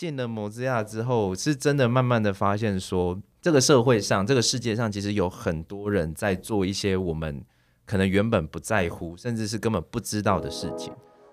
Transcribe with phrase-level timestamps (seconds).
[0.00, 7.44] 进了摩斯亚之后，是真的慢慢的发现说，这个社会上，这个世界上，其实有很多人在做一些我们
[7.84, 10.90] 可能原本不在乎，甚至是根本不知道的事情。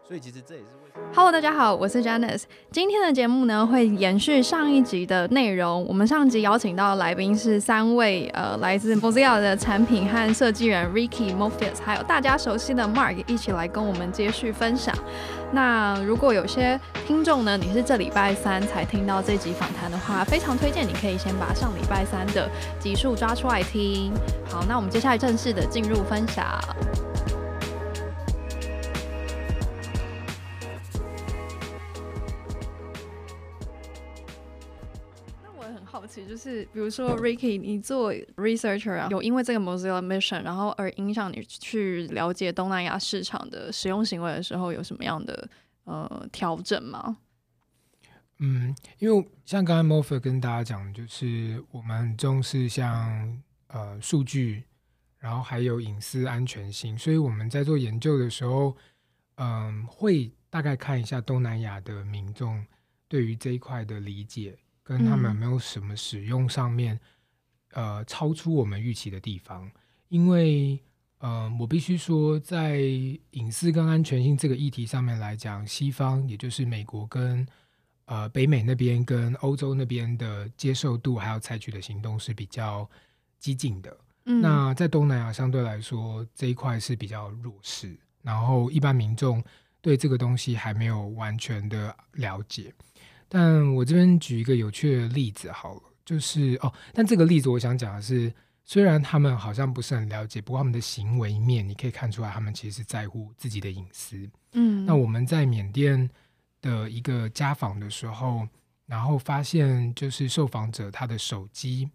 [0.08, 1.06] 所以其实这也是为什么。
[1.14, 2.44] Hello，大家好，我是 Janice。
[2.72, 5.86] 今天的节目呢，会延续上一集的内容。
[5.86, 14.96] 我们上集邀请到的来宾是三位呃，来自 Mozilla 的产品和设计人 Ricky Moffitt，还有大家熟悉的 Mark，一起来跟我们接续分享。
[15.52, 22.50] 那如果有些听众呢，你是这礼拜三才听到这集访谈的话，非常推荐你可以先把上礼拜三的
[22.80, 24.14] 集数抓出来听。
[24.50, 26.46] 好，那我们接下来正式的进入分享。
[36.26, 45.50] 就是，比如说 Ricky，你做 researcher 啊，有因为这个 Mozilla Mission，然后而影响你去了解东南亚市场的使用行为的时候，有什么样的
[45.84, 47.18] 呃调整吗？
[48.40, 54.64] 嗯，因为像刚才 m o f e 跟大家讲，就是我们很重视像呃数据，
[55.18, 58.78] 然后还有隐私安全性，所以我们在做研究的时候，
[59.36, 62.64] 嗯、会大概看一下东南亚的民众
[63.08, 64.58] 对于这一块的理解。
[64.88, 66.98] 跟他们有没有什么使用上面，
[67.72, 69.70] 嗯、呃，超出我们预期的地方？
[70.08, 70.82] 因为，
[71.18, 72.80] 呃，我必须说，在
[73.32, 77.46] 隐私跟安全性这个议题上面来讲，西方也就是美国跟
[78.06, 82.90] 呃北美那边跟欧洲那边的接受度还有采取的行动是比较
[83.40, 83.98] 激进的。
[84.24, 89.44] 嗯、那在东南亚相对来说这一块是比较弱势，然后一般民众
[89.82, 92.74] 对这个东西还没有完全的了解。
[93.30, 98.34] 但我这边举一个有趣的例子好了，就是哦，但这个例子我想讲的是，
[98.64, 104.30] 虽然他们好像不是很了解，不过他们的行为面你可以看出来，他们其实是在乎自己的隐私。
[104.54, 106.10] 嗯，那我们在缅甸
[106.62, 108.48] 的一个家访的时候，
[108.86, 111.90] 然后发现就是受访者他的手机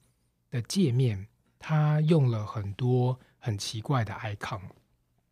[0.51, 1.27] 的界面，
[1.59, 4.61] 他用了很多很奇怪的 icon。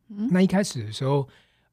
[0.09, 1.29] 嗯，那一开始的时候，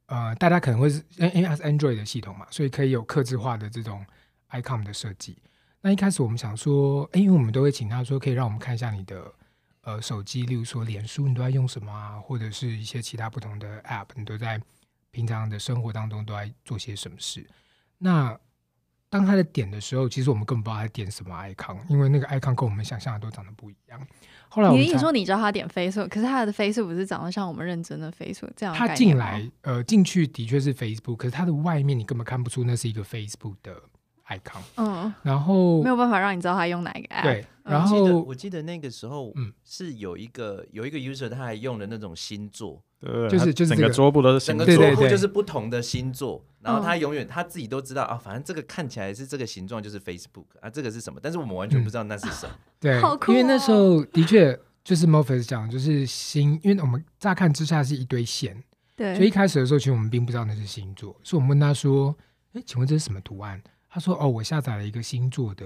[0.08, 4.06] 呃，大家可能会是因为它是 Android 的系统嘛，所以可以有克制化的这种。
[4.52, 5.38] Icon 的设计，
[5.82, 9.34] 那一开始我们想说，诶，因为我们都会请他说，可以让我们看一下你的
[9.82, 14.62] 呃手机，例如说脸书你都在用什么啊，或者是一些其他不同的 app，你都在
[15.12, 17.46] 平常的生活当中都在做些什么事。
[17.98, 18.38] 那
[19.10, 24.06] 当他在点的时候，其实我们根本不知道他点什么 icon，因为那个 icon 跟我们想象的都长得不一样。
[24.50, 28.76] 后来我你说你知道他点 Facebook，可是他的 Facebook 不是长得像我们认真的 Facebook 这样？
[28.76, 33.82] 他进来呃进去的确是 Facebook，可是他的外面你根本看不出那是一个 Facebook 的。
[34.30, 37.24] icon，嗯，然后没有办法让你知道他用哪一个 app。
[37.24, 51.20] 对，然后我记，我记得那个时候，嗯，是有一个有一个 user 他还用的那种星座，对，就是就是整个桌布都是整个桌布就是不同的星座，然后他永远他自己都知道啊，反正这个看起来是这个形状就是 Facebook 啊，这个是什么？
[51.22, 52.54] 但是我们完全不知道那是什么。
[52.80, 53.00] 对，
[53.30, 58.62] 因为那时候的确就是 Morpheus 讲，就是星，因为我们乍看之下是一堆线，
[58.96, 62.16] 对，所以一开始的时候其实我们并不知道那是星座，所以我们问他说
[62.54, 65.66] ：“哎，请问这是什么图案？”他说：“哦，我下载了一个星座的，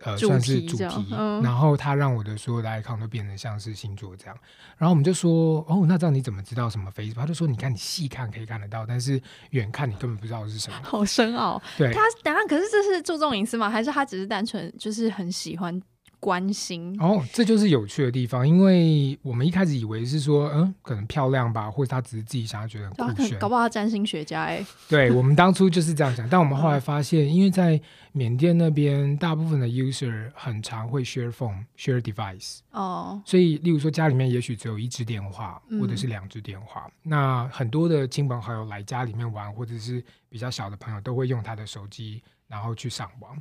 [0.00, 1.08] 呃，算是主题。
[1.10, 4.36] 嗯、然后他让我的所有的 icon 都变成像是星座这样。
[4.78, 7.14] 然后我们就说：哦，那这样你怎么知道什么 Facebook？
[7.14, 9.20] 他就说：你看，你细看可以看得到，但是
[9.50, 10.76] 远看你根本不知道是什么。
[10.82, 11.60] 好深奥。
[11.76, 13.68] 对，他等下，可是这是注重隐私吗？
[13.68, 15.80] 还是他只是单纯就是很喜欢？”
[16.22, 24.64] 关心哦，这就是有趣的地方，因为我们一开始以为是说，嗯，可能漂亮吧，或者他只是自己想要觉得很酷炫，搞不好他占星学家哎。
[24.88, 27.80] 对， 我们当初就是这样想，但我们后来发现，因为在
[28.12, 43.36] 缅甸那边，大部分的 user 很常会 share phone、share device 哦，所以例如说家里面也许只有一只电话或者是两只电话，嗯、那很多的亲朋好友来家里面玩，或者是比较小的朋友都会用他的手机，然后去上网。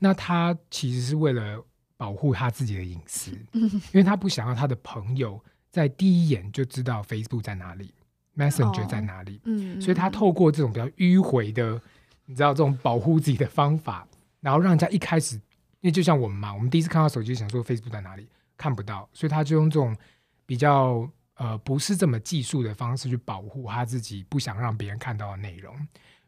[0.00, 1.64] 那他其实是为了。
[2.04, 7.94] 保护他自己的隐私，因为他不想要他的朋友在第一眼就知道 Facebook 在哪里
[8.36, 9.40] ，Messenger 在哪里。
[9.44, 11.80] 嗯，所以他透过这种比较迂回的，
[12.26, 14.06] 你知道这种保护自己的方法，
[14.40, 18.28] 然后让人家一开始，因为就像我们嘛，我们第一次看到手机想说 Facebook 在哪里，
[18.58, 19.96] 看不到，所以他就用这种
[20.44, 25.74] 比较呃不是这么技术的方式去保护他自己，不想让别人看到的内容。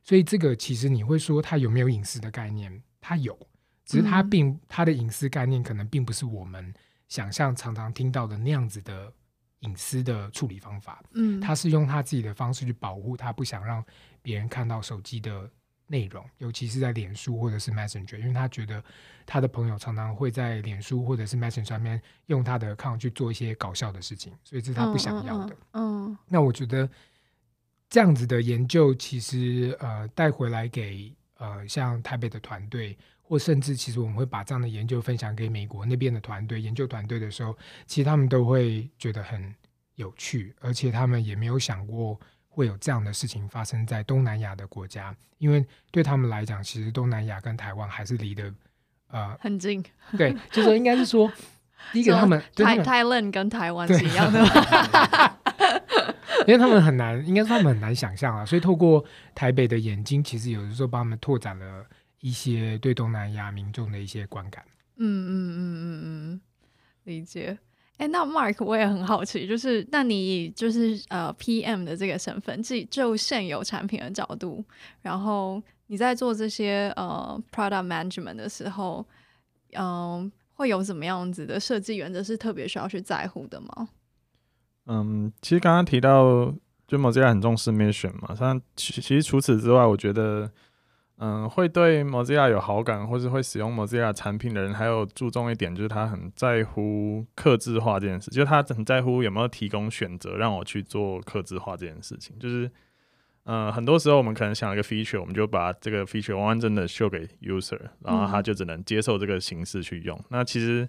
[0.03, 2.83] 所以这个其实你会说他有没有隐私的概念？
[2.99, 3.39] 他有。
[3.87, 6.75] 只是他并他的隐私概念可能并不是我们
[7.07, 9.11] 想象常常听到的那样子的
[9.61, 11.03] 隐私的处理方法。
[11.15, 13.83] 嗯，他是用他自己的方式去保护他不想让
[14.21, 15.49] 别人看到手机的
[15.87, 18.83] 内容，尤其是在脸书或者是 Messenger，因为他觉得
[19.25, 25.55] 他的朋友常常会在脸书或者是 Messenger 上面用他的 account 去做一些搞笑的事情，所以这是他不想要的。
[25.71, 26.91] 嗯，嗯，嗯，那我觉得
[27.89, 31.15] 这样子的研究其实呃带回来给。
[31.39, 32.97] 呃，像台北的团队，
[33.29, 39.53] 或甚至其实我们会把这样的研究分享给美国那边的团队、研究团队的时候，其实他们都会觉得很
[39.97, 42.19] 有趣，而且他们也没有想过
[42.49, 48.55] 会有这样的事情发生在东南亚的国家，因为对他们来讲，其实东南亚跟台湾还是离得
[49.09, 49.85] 呃很近。
[50.17, 51.31] 对，就是说应该是说，
[51.93, 54.41] 第一个他们台台湾跟台湾是一样的。
[56.47, 61.85] 因为他们很难，应该说他们很难想象啊，所以透过台北的眼睛，其实有的时候帮他们拓展了
[62.27, 64.65] 一些对东南亚民众的一些观感。
[64.97, 66.03] 嗯嗯嗯嗯
[66.33, 66.41] 嗯，
[67.05, 67.57] 理解。
[67.99, 74.65] 哎，那 Mark 我也很好奇，就是那你就是呃 PM 的这个身份，自己就现有产品的角度，
[75.03, 79.07] 然后你在做这些呃 product management 的时候，
[79.75, 83.89] 嗯、呃，会有什么样子的设计原则是特别需要去在乎的吗？
[84.87, 86.53] 嗯，其实刚刚提到，
[86.89, 90.51] 就 Mozilla 很重视 mission 嘛，像其其实除此之外，我觉得，
[91.19, 102.39] 嗯，会对 Mozilla 有好感，或是会使用 Mozilla 产品的人，还有注重一点，就是他很在乎客制化这件事，就是他很在乎有没有提供选择让我去做客制化这件事情。
[102.39, 102.71] 就是，
[103.45, 110.17] 嗯，很多时候我们可能想一个 feature，我们就把这个 feature 完完整的 show 给 user，然后他就只能接受这个形式去用。
[110.19, 110.89] 嗯、那其实。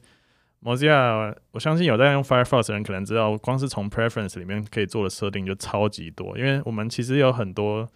[0.63, 6.35] Mozilla，我相信有在用 Firefox 的人可能知道，光是从 Preference 里面可以做的设定就超级多。
[6.35, 7.87] 因为我们其实有很多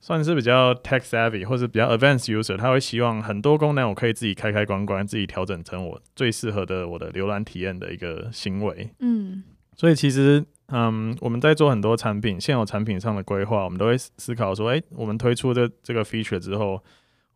[0.00, 8.90] 算是比较 tech savvy 或者比较 advanced user，他会希望很多功能我可以自己开开关关，自己调整成我最适合的我的浏览体验的一个行为。
[9.00, 9.42] 嗯，
[9.74, 16.82] 所以其实，嗯，我们在做很多产品现有产品上的规划，我们都会思考说，诶，我们推出这这个 feature 之后。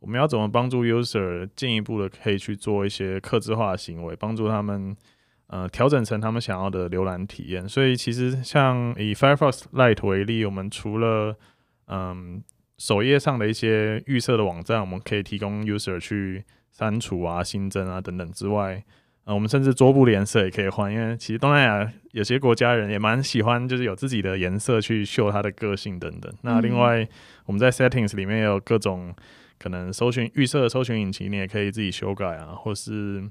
[0.05, 4.97] 我们要怎么帮助 user 进一步的可以去做一些客制化的行为，帮助他们
[5.47, 7.69] 呃调整成他们想要的浏览体验。
[7.69, 11.37] 所以其实像以 Firefox Lite 为例，我们除了
[11.87, 12.43] 嗯
[12.83, 16.43] 首页上的一些预设的网站，我们可以提供 user 去
[16.73, 18.83] 删除啊、新增啊等等之外，
[19.23, 26.35] 呃，我们甚至桌布的颜色也可以换，因为其实东南亚有些国家人也蛮喜欢，就是有自己的颜色去秀他的个性等等。
[26.41, 27.07] 那另外
[27.47, 29.15] 我们在 Settings 里面也有各种。
[29.59, 33.23] 可能搜寻预设的搜寻引擎，你也可以自己修改啊，或是，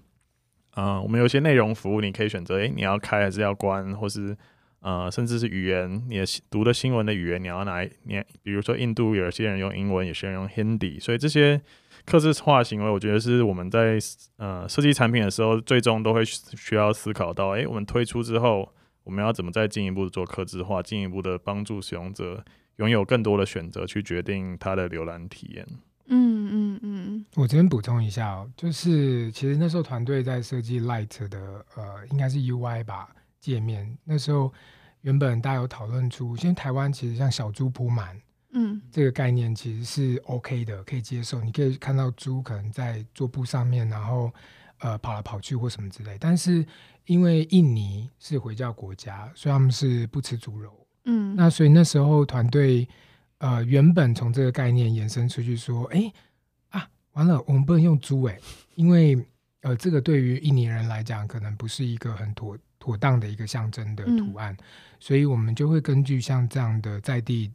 [0.76, 4.38] 呃，我们有些内容服务，你可以选择，诶、欸，你要开还是要关，或是，
[4.82, 6.18] 呃，甚至是语言，你
[6.50, 11.62] 读的新闻的语言，你要拿，你比如说印度有些人用英文，有些人用 Hindi，所以这些
[12.04, 14.00] 客制化行为，我觉得是我们在
[14.38, 18.74] 呃设计产品的时候，最终都会需要思考到，诶、欸，我们推出之后，
[19.04, 22.44] 我们要怎么再进一步做客制化，进一步的帮助使用者
[22.78, 25.68] 拥有更多的选择，去决定他的浏览体验。
[26.08, 33.08] 嗯嗯嗯，我这边补充一下哦，就是其实那时候团队在设计 Lite 的呃，应该是 UI 吧
[33.42, 33.98] 界面。
[34.06, 34.54] 那时候
[35.02, 38.18] 原本大家有讨论出，现在台湾其实像小猪铺满，
[38.54, 41.42] 嗯，这个概念其实是 OK 的，可以接受。
[41.42, 44.32] 你可以看到猪可能在桌布上面，然后
[44.80, 46.16] 呃跑来跑去或什么之类。
[46.18, 46.66] 但是
[47.06, 52.88] 因为印尼是回教国家，所以他们是不吃猪肉，嗯，那所以那时候团队。
[53.44, 56.14] 呃，原本从这个概念延伸出去说，哎、欸、
[56.78, 58.40] 啊，完了，我们不能用猪哎，
[58.76, 59.18] 因为
[59.62, 64.66] 呃，这个对于印尼人来讲，可能不是一个很妥妥当的一个象征的图案，嗯、
[65.00, 67.52] 所以我们就会根据像这样的在地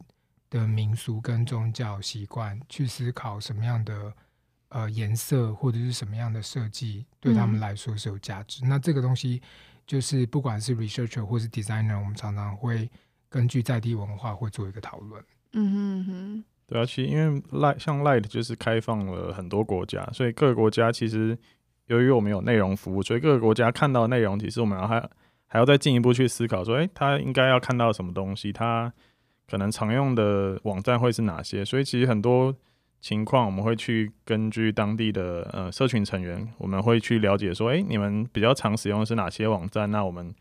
[0.49, 4.13] 的民俗跟宗教习惯去思考什么样的
[4.69, 8.63] 呃颜色或者是什么样的设计对他们来说是有价值。
[8.63, 9.41] 嗯、那这个东西
[9.85, 12.89] 就是不管是 researcher 或是 designer，我们常常会
[13.27, 15.21] 根据在地文化会做一个讨论。
[15.51, 21.37] 嗯哼哼，对啊，其实因为 Lite 像 Lite 就是开放了很多国家，所以各个国家其实
[21.87, 25.09] 由于我们有内容服务，所以各个国家看到内容，其实我们要还
[25.47, 28.93] 还要再进一步去思考说，诶，他应该要看到什么东西，他
[29.49, 31.65] 可能常用的网站会是哪些？
[31.65, 32.55] 所以其实很多
[33.01, 39.89] 情况我们会去根据当地的呃社群成员，我们会去了解说，诶，你们比较常使用的是哪些网站？
[39.91, 40.33] 那我们。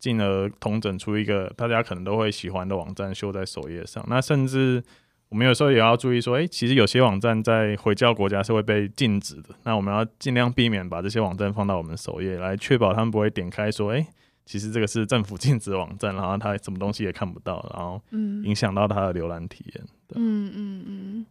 [0.00, 4.04] 进而统整出一个大家可能都会喜欢的网站，秀在首页上。
[4.08, 4.80] 那甚至
[5.28, 9.50] 我们有时候也要注意说，诶、欸，其实有些网站在回教国家是会被禁止的。
[9.64, 14.06] 那我们要尽量避免把这些网站放到我们首页，来确保他们不会点开说，诶、欸，
[14.46, 18.00] 其实这个是政府禁止的网站，然后他什么东西也看不到，然后
[18.44, 19.84] 影响到他的浏览体验。
[20.14, 21.26] 嗯嗯嗯。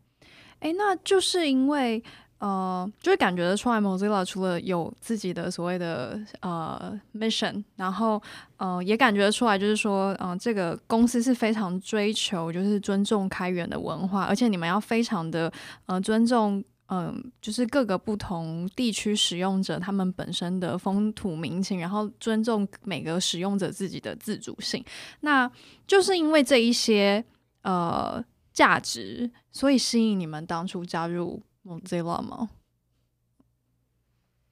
[0.59, 2.03] 诶、欸，那就是因为。
[2.39, 8.21] 呃，就会感觉出来，Mozilla 除了有自己的所谓的呃 mission，然后
[8.57, 15.51] 呃也感觉出来，就是说，嗯、这个公司是非常追求就是尊重开源的文化，而且你们要非常的
[15.87, 24.83] 呃尊重，嗯、就是各个不同地区使用者他们本身的风土民情，然后尊重每个使用者自己的自主性。
[25.21, 25.51] 那
[25.87, 27.23] 就是因为这一些
[27.63, 28.23] 呃。
[28.57, 32.49] 价值，所以吸引你们当初加入 Mozilla 吗？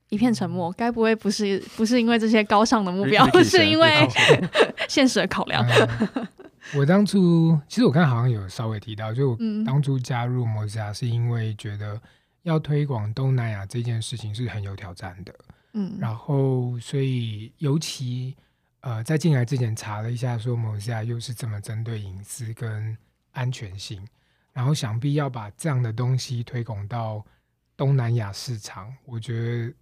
[0.10, 4.08] 一片沉默，该不会不是不是因为这些高尚的目标，是因为
[4.88, 5.66] 现实的考量？
[5.68, 6.28] 嗯、
[6.76, 12.00] 我当初其实我刚好像有稍微提到，就我当初加入 Mozilla 是因为觉得
[12.44, 15.34] 要推广东南亚这件事情是很有挑战的，
[15.74, 18.36] 嗯，然后所以尤其
[18.82, 22.96] 呃在进来之前查了一下，说 Mozilla 又是怎么针对隐私跟
[23.32, 24.08] 安全性，
[24.56, 27.24] 然后想必要把这样的东西推广到
[27.78, 29.76] 东南亚市场，我觉得。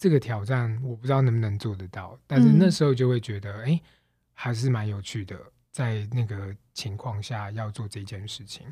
[0.00, 3.80] 这个挑战我不知道能不能做得到，但是那时候就会觉得，哎、嗯，
[4.32, 5.36] 还是蛮有趣的，
[5.72, 8.64] 在那个情况下要做这件事情，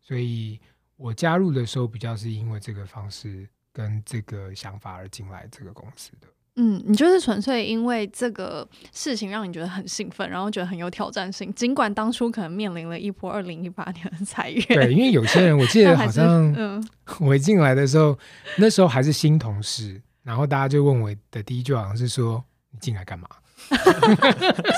[0.00, 0.60] 所以
[0.96, 6.26] 我加入的时候比较是因为这个方式跟这个想法而进来这个公司的。
[6.56, 14.62] 嗯，你就是纯粹因为这个事情让你觉得很兴奋，然后觉得很有挑战性，尽管当初可能面临了一波二零一八年的裁员。
[14.68, 16.88] 对，因为有些人我记得好像，嗯，
[17.20, 18.18] 我一进来的时候，
[18.56, 20.00] 那时候还是新同事。
[20.22, 23.26] 然后大家就问我的第一句好像是说：“你进来干嘛？”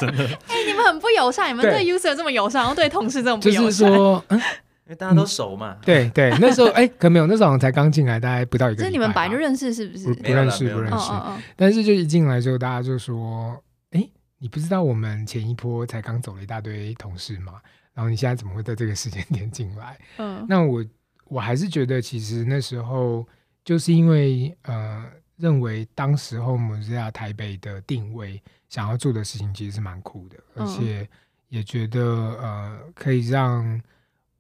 [0.01, 0.25] 真的？
[0.47, 3.65] 哎、欸，你们很不友善，你们对 user 这么友善，然后对同事这么不友善。
[3.65, 4.41] 就是说，嗯，
[4.87, 5.77] 因为大家都熟嘛。
[5.85, 8.89] 对对，那时候哎、欸，可没有，那时候好像才刚进来，大概不到一个月。
[8.89, 10.13] 就你们本来就认识，是不是？
[10.15, 11.13] 不，认识，不认识。
[11.57, 13.53] 但是就一进来之后，大家就说
[13.93, 17.55] ：“哎、欸，你不知道我们前一波才刚走了一大堆同事吗？
[17.93, 20.85] 然后你现在怎么会在这个时间点进来？” 嗯，那我
[21.27, 23.27] 我还是觉得，其实那时候
[23.65, 25.05] 就是因为呃。
[25.37, 31.09] 认为当时候 Mozilla 台北的定位，想要做的事情其实是蛮酷的，而且
[31.49, 33.83] 也觉得呃可以让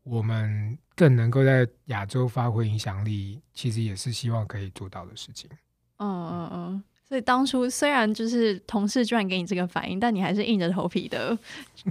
[0.05, 5.51] 我们更能够在亚洲发挥影响力，其实也是希望可以做到的事情。
[5.99, 6.85] 嗯嗯嗯。
[7.07, 11.37] 所以当初虽然就是同事居然给你这个反应，但你还是硬着头皮的，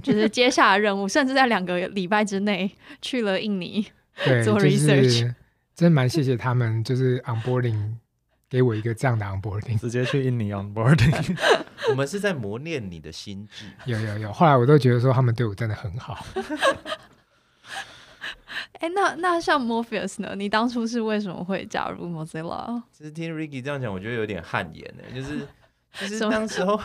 [0.02, 2.70] 就是接下了任务， 甚至在两个礼拜之内
[3.02, 3.84] 去了印尼
[4.44, 5.34] 做 research。
[5.74, 7.96] 真蛮谢谢他们，就是 onboarding。
[8.46, 11.36] 给我一个这样的 onboarding，直接去印尼 onboarding。
[11.90, 13.64] 我们是在磨练你的心智。
[13.84, 16.24] 有有有，后来我都觉得说他们对我真的很好。
[18.80, 20.34] 哎、欸，那那像 Morpheus 呢？
[20.36, 22.82] 你当初是为什么会加入 Mozilla？
[22.90, 25.02] 其实听 Ricky 这样讲，我觉得有点汗颜呢。
[25.14, 25.46] 就是
[25.94, 26.80] 其实当时候，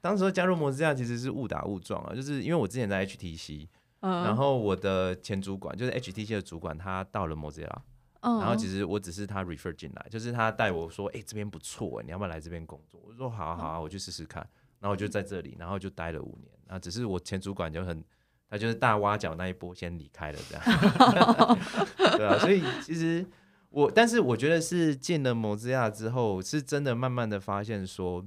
[0.00, 2.14] 当时候加入 Mozilla 其实是误打误撞啊。
[2.14, 3.68] 就是因为我之前在 HTC，、
[4.00, 7.78] 嗯、然后我的前主管就是 HTC 的主管，他到了 Mozilla。
[8.20, 13.00] 然后其实我只是他 refer 进来，就是他带我说，哎、欸，这边不错，你要不要来这边工作？
[13.06, 14.46] 我说好啊好啊，我去试试看。
[14.80, 16.52] 然后我就在这里，然后就待了五年。
[16.66, 18.04] 啊只是我前主管就很，
[18.48, 21.58] 他就是大挖角那一波先离开了这样。
[22.16, 23.24] 对啊，所以其实
[23.70, 28.26] 我，但是我觉得是进了 Mozilla 之后，是真的慢慢的发现说，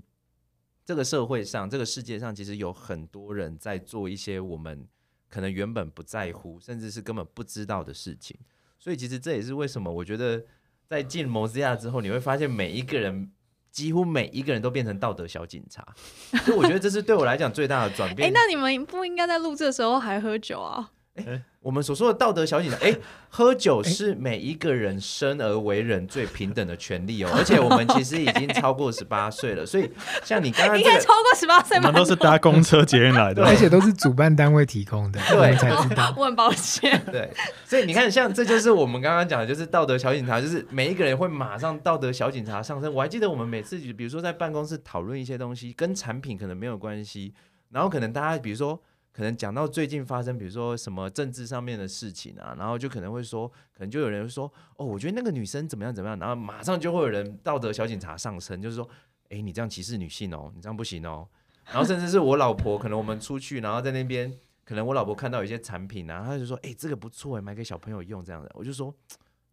[0.85, 4.87] 这个社会上，这个世界上其实有很多人在做一些我们
[5.29, 8.37] 可能原本不在乎，甚至是根本不知道的事情。
[8.77, 10.43] 所以其实这也是为什么我觉得
[10.87, 13.31] 在进 Mozilla 之后，你会发现每一个人，
[13.71, 15.85] 几乎每一个人都变成道德小警察。
[16.45, 18.29] 所以我觉得这是对我来讲最大的转变。
[18.29, 20.91] 哎、那你们不应该在录制的时候还喝酒啊？
[21.15, 22.91] 欸我们所说的道德小警察，哎，
[23.29, 27.29] 喝酒是每一个人生而为人最平等的权利哦。
[27.37, 29.87] 而且我们其实已经超过十八岁了，所以
[30.25, 31.89] 像你刚刚、这个，应该超过十八岁吗？
[31.89, 36.11] 我们都是搭公车捷运来的，而且都是主办单位提供的，对，才知道。
[36.17, 36.99] 我很抱歉。
[37.11, 37.29] 对，
[37.63, 42.91] 所以你看，像这就是我们刚刚讲的，就是道德小警察，就是每一个人会马上道德小警察上身。
[42.91, 47.35] 我还记得我们每次，比如说在办公室讨论一些东西，跟产品可能没有关系，
[47.69, 48.81] 然后可能大家比如说。
[49.11, 58.89] 可能讲到最近发生，比如说什么政治上面的事情啊，然后就可能会说，可能就有人会说，哦，我觉得那个女生怎么样怎么样，然后马上就会有人道德小警察上身，就是说，
[59.29, 61.27] 哎，你这样歧视女性哦，你这样不行哦。
[61.65, 68.93] 然后甚至是我老婆，可能我们出去，然后在那边，可能我老婆看到有些产品啊，她就说，哎，这个不错哎，买给小朋友用这样的，我就说，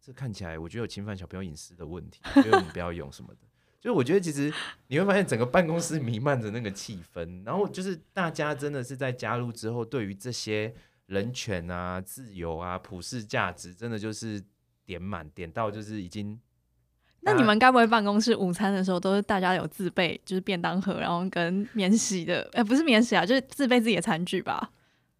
[0.01, 3.48] 这看起来我觉得有侵犯小朋友隐私的问题，所以我们不要用什么的。
[3.81, 4.53] 就我觉得，其实
[4.87, 10.73] 你会发现整个办公室弥漫着那个气氛，然后就是大家真的是在加入之后，对于这些
[11.05, 14.43] 人权啊、自由啊、普世价值，真的就是
[14.85, 16.39] 点满，点到就是已经。
[17.21, 24.71] 那你们该不会办公室午餐的时候都是大家有自备，就是便当盒，然后跟免洗的，哎、欸，不是免洗啊，就是自备自己的餐具吧？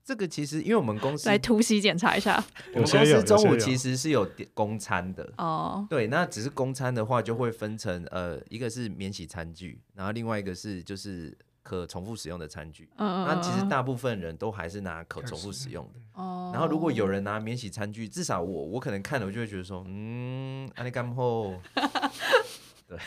[0.10, 5.86] 这个其实，因为我们公司来突袭检查一下， 我们公司中午其实是有点公餐的哦。
[5.88, 12.90] 对，那只是公餐的话，就会分成呃，一个是免洗餐具，然后另外一个是就是可重复使用的餐具。
[12.98, 16.00] 嗯，那其实大部分人都还是拿可重复使用的。
[16.14, 16.50] 哦。
[16.52, 20.68] 然后如果有人拿免洗餐具，至少我我可能看了，我就会觉得说，嗯，
[21.16, 21.54] 后。
[22.90, 22.98] 对，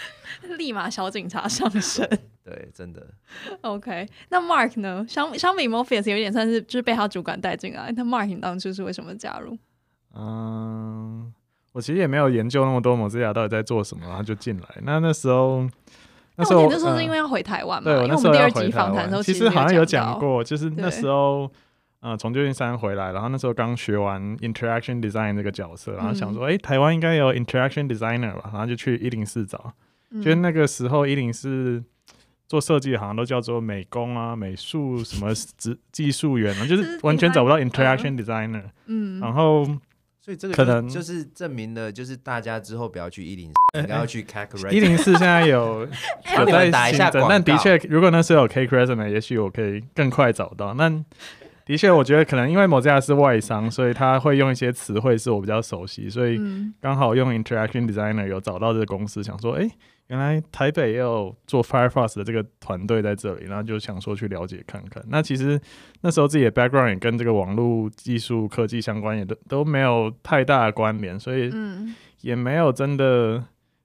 [0.59, 2.09] 立马小警察上身。
[2.45, 3.07] 对，真的。
[3.61, 5.05] OK，那 Mark 呢？
[5.09, 7.93] 相相比 Morpheus 有点算是就是被他主管带进来。
[7.97, 9.57] 那 Mark 你当初是为什么加入？
[10.15, 11.33] 嗯，
[11.73, 14.67] 我其实也没有研究那么多 Mozilla 到底在做什么，然后就进来。
[14.83, 15.67] 那那时候，
[16.37, 17.91] 那时候那时候是因为要回台湾嘛？
[17.91, 21.51] 对，因为我们第二集访谈的时候其实好像有讲过，就是那时候。
[22.05, 29.73] 呃，从旧金山回来，然后那时候刚学完 interaction design 这个角色，然后想说，哎、嗯，台湾应该有 interaction designer 吧，然后就去一零四找，
[30.13, 31.83] 嗯、就那个时候一零四
[32.47, 38.65] 做设计好像都叫做美工啊、美术什么职技术员啊， 就是完全找不到 interaction designer。
[38.87, 39.65] 嗯，然后
[40.21, 44.71] 所以这个可能就是证明了，就是大家之后不要去一零四， 应该要去 Cake Resume。
[44.71, 45.89] 一零四现在有
[46.39, 50.75] 有在打一下广告，但的确，如果那时候有 Cake Resume，也许我可以更快找到。
[50.75, 50.89] 那
[51.65, 56.39] 的确，我觉得可能因为 Mozilla 是外商，所以他会用一些词汇是我比较熟悉，所以
[56.81, 59.71] 刚好用 Interaction Designer 有找到这个公司，想说，哎、欸，
[60.13, 65.03] 原来台北也有做 Firefox 的这个团队在这里，然后就想说去了解看看。
[65.09, 65.59] 那其实
[66.03, 71.51] 那时候自己的 background 也跟这个网络技术科技相关，也都都没有太大的关联，所以
[72.21, 73.43] 也没有真的。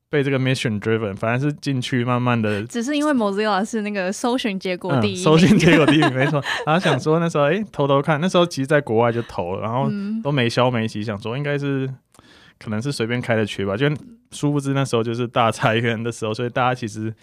[0.09, 6.41] 被这个 mission driven，反而是进去慢慢的，只是因为 Mozilla 是那个搜寻结果第一、嗯，搜寻结果第一， 没错。
[6.65, 9.91] 然后想说那时候，哎、欸，偷偷看，那时候其实在国外就投了，然后
[10.23, 11.85] 都没消没息，想说应该是
[12.57, 13.89] 可能是随便开的缺吧，就
[14.31, 17.13] 殊不知那时候就是大裁员的时候，所以大家其实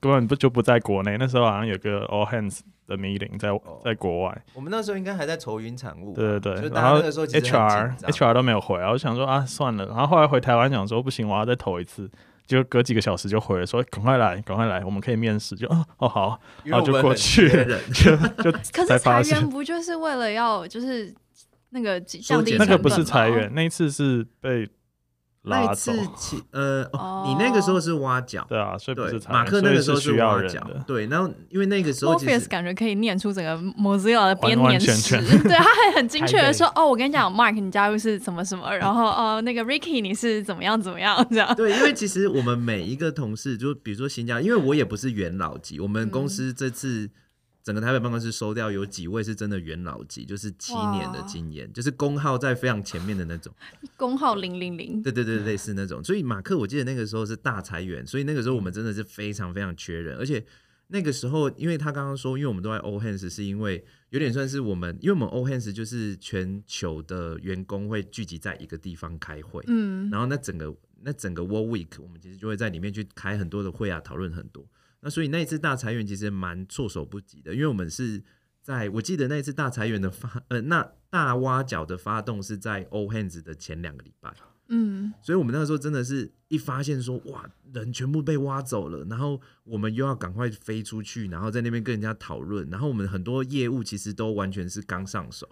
[0.00, 1.16] 根本不就不在国内。
[1.18, 3.48] 那时候好像有个 all hands 的 meeting 在
[3.82, 12.10] 在国外，我们那时候应该还在愁云产物，对对对，然后 HR HR 都没有回啊，我想说啊算了，然后后来回台湾想说不行，我要再投一次。
[12.46, 15.56] 就隔几个小时就回来，说赶快来，赶快来，我们可以面试。
[15.56, 17.48] 就哦哦好，然后就过去，
[17.94, 21.10] 就就可是裁员不就是为了要就是
[21.70, 24.68] 那个降低那个不是裁员，那一次是被。
[25.46, 47.10] 那次起呃哦，你那个时候是挖角，对啊，所以不是马克那个时候是挖角，对，然后因为那个时候其实感觉可以念出整个 Mozilla 的编年史，对，他还很精确的说哦，我跟你讲，Mark 你加入是什么什么，然后哦那个 Ricky 你是怎么样怎么样这样，对，因为其实我们每一个同事，就比如说新加，因为我也不是元老级，我们公司这次。
[47.64, 53.50] 整个台北办公室收掉有几位是真的元老级，就是七年的经验，就是工号在非常前面的那种，
[53.96, 56.04] 工号零零零，对对对， 类似那种。
[56.04, 60.44] 所以马克，我记得那个时候是大裁员，所以那个时候我们真的是非常非常缺人，而且
[60.88, 74.62] 那个时候，因为他刚刚说，因为我们都在 All Hands，是因为有点算是我们，因为我们 All Hands 就是全球的员工会聚集在一个地方开会，嗯，然后那整个那整个 World Week，我们其实就会在里面去开很多的会啊，讨论很多。
[75.04, 78.24] 那所以那一次大裁员其实蛮措手不及的，因为我们是
[78.62, 84.34] 在我记得那一次大裁员的发呃那大挖角的发动是在 All Hands 的前两个礼拜，
[84.68, 95.46] 嗯，所以我们那个时候真的是一发现说哇人全部被挖走了，然后我们又要赶快飞出去，然后在那边跟人家讨论，然后我们很多业务其实都完全是刚上手，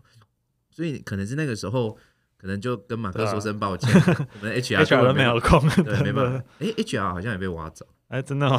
[0.71, 1.99] 所以可能是那个时候
[2.39, 8.59] 可能就跟马克说声抱歉， 啊、我们 HR, HR 都没有空，对，没办法，哎、欸、HR 好像也被挖走，哎、欸、真的吗？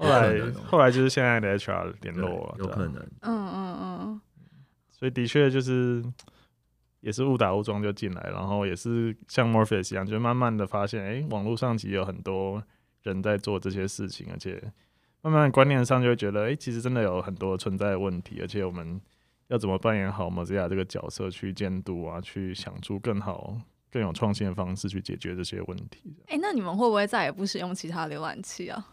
[0.00, 4.20] 后来，后来就是现在的 HR 联络了，有可能，嗯嗯嗯，
[4.90, 6.02] 所以的确就是
[7.00, 12.62] 也是误打误撞就进来，然后也是像 Morpheus 一样，就慢慢的发现，哎、欸，网络上其实有很多
[13.02, 14.62] 人在做这些事情，而且
[15.20, 18.98] 慢慢观念上就会觉得，哎、欸，其实真的有很多存在的问题，而且我们
[19.48, 23.54] 要怎么扮演好 Mozilla 这个角色去监督啊，去想出更好、
[23.90, 26.16] 更有创新的方式去解决这些问题。
[26.28, 28.86] 哎、欸，那你们会不会再也不使用其他浏览器啊？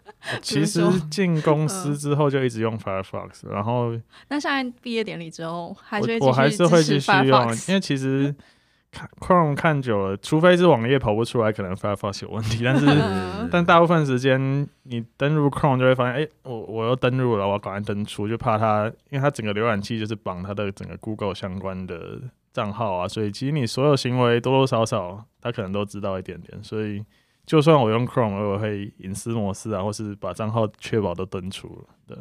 [0.40, 3.92] 其实进公司之后就一直用 Firefox，然后
[4.28, 8.34] 那现在毕业典礼之后还是我我还是会继续用，因为其实
[8.92, 12.86] 看 Chrome 看久了，除非是网页跑不出来，可能 Firefox 有问题，但是
[13.50, 22.20] 但大部分时间你登入 Chrome 就会发现，哎、欸，我我又登入了，我要赶快登出，就怕它，因为它整个浏览器就是绑它的整个 Google 相关的
[22.52, 27.04] 账号啊，所以其实你所有行为多多少少它可能都知道一点点，所以。
[27.46, 31.94] 就算我用 Chrome，我也会隐私模式啊，或是把账号确保都登出了。
[32.06, 32.16] 对，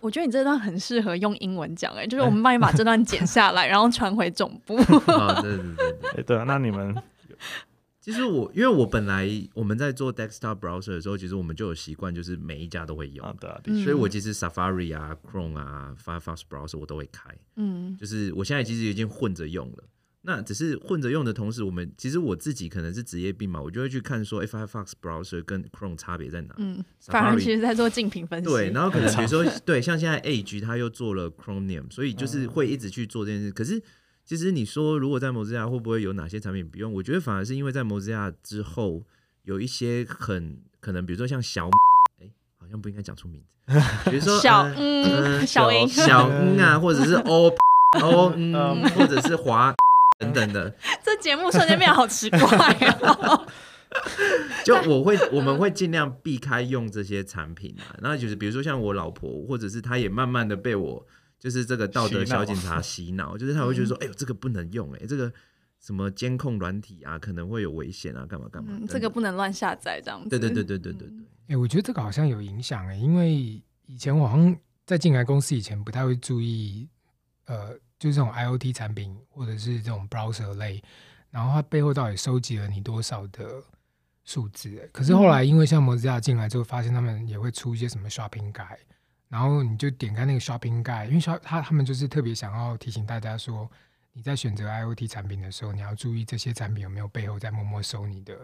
[0.00, 4.76] 我觉得你这段很适合用英文讲，哎，就是 我们帮你把这段剪下来，然后传回总部。
[5.12, 6.94] 啊，对对对对， 对啊，那你们
[8.00, 13.26] 其实我因为我本来我们在做 desktop browser 的时候，其实我们就有习惯，就是每一家都会用。
[13.26, 17.34] 啊，对啊，所以我其实 Safari 啊、Chrome 啊、Firefox browser 我都会开。
[17.56, 19.84] 嗯，就是我现在其实已经混着用了。
[20.26, 26.54] 那只是混着用的同时，我们其实我自己可能是职业病嘛，我就会去看说，Firefox browser 跟 Chrome 差别在哪？
[26.56, 28.48] 嗯，反而其实在做竞品分析。
[28.48, 33.52] 对，然后可能比如说，对，像现在 Edge 他又做了 Chromium，所以就是会一直去做这件事。
[33.52, 33.78] 可是
[34.24, 36.90] 其实你说，如果在 Mozilla 会不会有哪些产品不用？
[36.90, 39.02] 我觉得反而是因为在 Mozilla 之后，
[39.44, 41.68] 有一些很可能，比如说像小，
[42.22, 43.78] 哎，好像不应该讲出名字，
[44.10, 47.54] 比如说小嗯小英小嗯 啊，或者是 O
[48.00, 49.74] O 嗯，或者是华。
[50.18, 50.74] 等等的。
[51.04, 53.46] 这节目瞬间变得好奇怪哦。
[54.64, 57.94] 就我会，我们会尽量避开用这些产品啊。
[58.00, 61.06] 那就是比如说像我老婆，或者是她也慢慢的被我
[61.38, 65.32] 就是这个道德小警察洗脑，就是她会觉得说，哎呦，这个不能用，哎，这个
[65.80, 68.72] 什么监控软体啊，可能会有危险啊，干嘛干嘛。
[68.88, 70.28] 这个不能乱下载，这样子。
[70.28, 71.18] 对对对对对对对。
[71.48, 76.88] 哎，我觉得这个好像有影响哎，因为以前我好像在进来公司以前不太会注意，
[77.46, 80.82] 呃，就是这种 IoT 产品或者是这种 browser 类，
[81.30, 83.62] 然后它背后到底收集了你多少的。
[84.26, 88.78] 数字，可是后来因为像 Mozilla 进来之后，发现他们也会出一些什么 Shopping Guide，
[89.28, 93.70] 然后你就点开那个 Shopping Guide，因为他他们就是特别想要提醒大家说，
[94.14, 98.34] 你在选择 IoT 产品的时候，你要注意这些产品有没有背后在默默收你的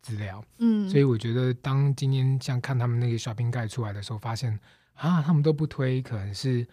[0.00, 0.44] 资料。
[0.58, 4.56] 嗯，所以我觉得当今天像看他们那个 Shopping Guide 出来的时候，发现
[4.94, 6.64] 啊，他们都不推，可能是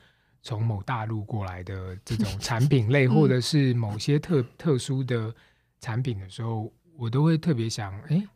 [0.44, 5.34] 从某大陆过来的这种 产品类，或者是某些特特殊的
[5.80, 8.28] 产品的时候，我都会特别想，哎、欸。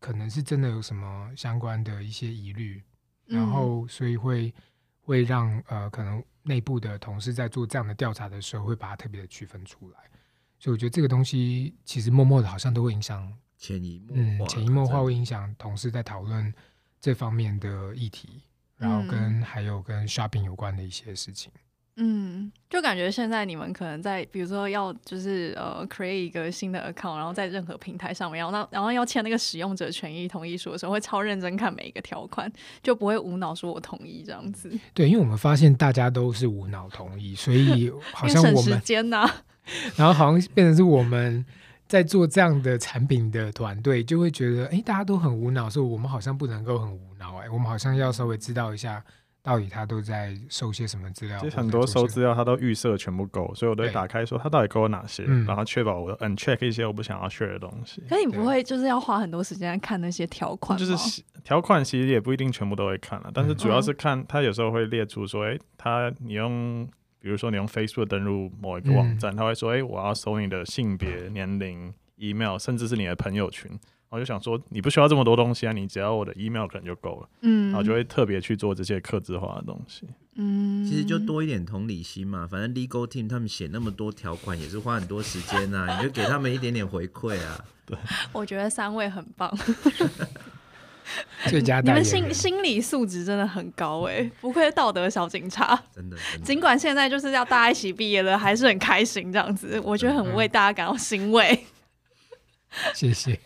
[0.00, 2.80] 可能是真的有什么相关的一些疑虑，
[3.26, 4.54] 然后所以会
[5.00, 9.98] 会让呃可能内部的同事在做这样的调查的时候，会把它特别的区分出来。
[10.56, 16.54] 所以我觉得这个东西其实默默的好像都会影响潜移默嗯潜移默化会影响同事在讨论
[17.00, 18.44] 这方面的议题，
[18.78, 21.52] 然后跟还有跟 shopping 有关的一些事情。
[22.00, 32.48] 嗯，就感觉现在你们可能在，比如说要就是呃 create 一个新的 account，然后在任何平台上面，然后那然后要签那个使用者权益同意书的时候，会超认真看每一个条款，
[32.84, 34.70] 就不会无脑说我同意这样子。
[34.94, 39.28] 对，因为我们发现大家都是无脑同意，所以好像我们时间呐，
[39.96, 41.44] 然后好像变成是我们
[41.88, 49.02] 在做这样的产品的团队，就会觉得哎，大家都很无脑，所以我们好像不能够很无脑哎，我们好像要稍微知道一下。
[49.40, 51.38] 到底他都在收些什么资料？
[51.38, 58.02] 其实很多收资料他都预设全部够，所以我都会打开说他到底够哪些，然后确保我 uncheck 一些我不想要 share 的东西。
[58.10, 60.78] 可你不会就是要花很多时间看那些条款？
[60.78, 66.86] 就是条款其实也不一定全部都会看了，但是主要是看他有时候会列出说，哎，他你用
[67.20, 73.70] 比如说你用 Facebook 登录某一个网站，他会说，哎，我要搜你的性别、年龄、email，甚至是你的朋友群。
[74.10, 77.28] 我就想说，你不需要这么多东西啊，你只要我的 email 可能就够了。
[77.42, 80.06] 嗯，然后就会特别去做这些客制化的东西。
[80.36, 87.62] 嗯，其实就多一点同理心嘛，反正 legal team 他们写那么多条款也是花很多时间啊，你就给他们一点点回馈啊。
[87.84, 87.98] 对，
[88.32, 89.54] 我觉得三位很棒，
[91.48, 91.80] 最佳。
[91.80, 95.80] 你们心心理素质真的很高哎、欸，不愧是道德小警察。
[95.94, 101.66] 真的，尽管现在就是要大家一起毕业了，还是很开心这样子，我觉得很为大家感到欣慰。
[102.94, 103.38] 谢谢。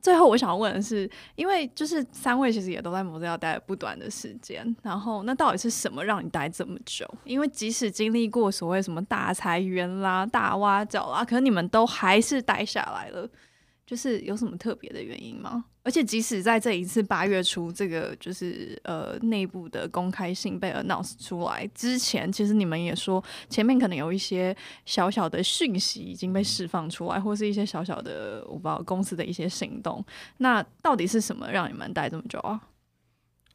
[0.00, 7.06] 最后我想问的是，因为就是三位其实也都在 Mozilla 待了不短的时间，然后那到底是什么让你待这么久？
[7.24, 13.28] 因为即使经历过所谓什么大裁员啦、大挖角啦，可是你们都还是待下来了。
[13.84, 15.64] 就是有什么特别的原因吗？
[15.90, 30.04] 而且即使在这一次八月初这个就是呃内部的公开信被 announce 出来之前，其实你们也说前面可能有一些小小的讯息已经被释放出来，或是一些小小的我不知道公司的一些行动。
[30.36, 32.60] 那到底是什么让你们待这么久啊？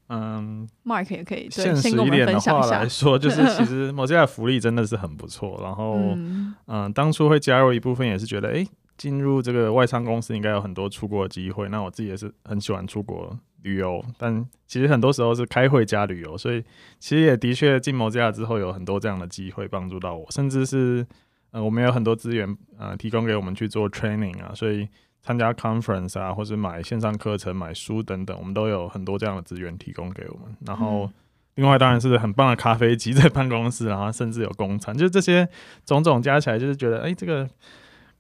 [0.10, 5.58] 嗯，Mark 也可以对现实一点的话来说，就是其 实 Mozilla 福利真的是很不错。
[5.64, 8.56] 然后嗯，嗯，当初会加入一部分也是觉得哎。
[8.56, 16.64] 诶进入这个外商公司应该有很多出国的机会，那我自己也是很喜欢出国旅游，但其实很多时候是开会加旅游，所以
[17.00, 21.06] 其实也的确进 Mozilla 之后有很多这样的机会帮助到我，甚至是
[21.52, 24.88] 呃我们有很多资源呃提供给我们去做 training 啊，所以
[25.22, 30.56] 参加 conference 啊，或是买线上课程、买书等等，我们都有很多这样的资源提供给我们。
[30.66, 31.12] 然后
[31.56, 35.48] 另外当然是很棒的咖啡机在办公室，然后甚至有公餐，就是这些
[35.86, 37.50] 种种加起来，就是觉得哎这个。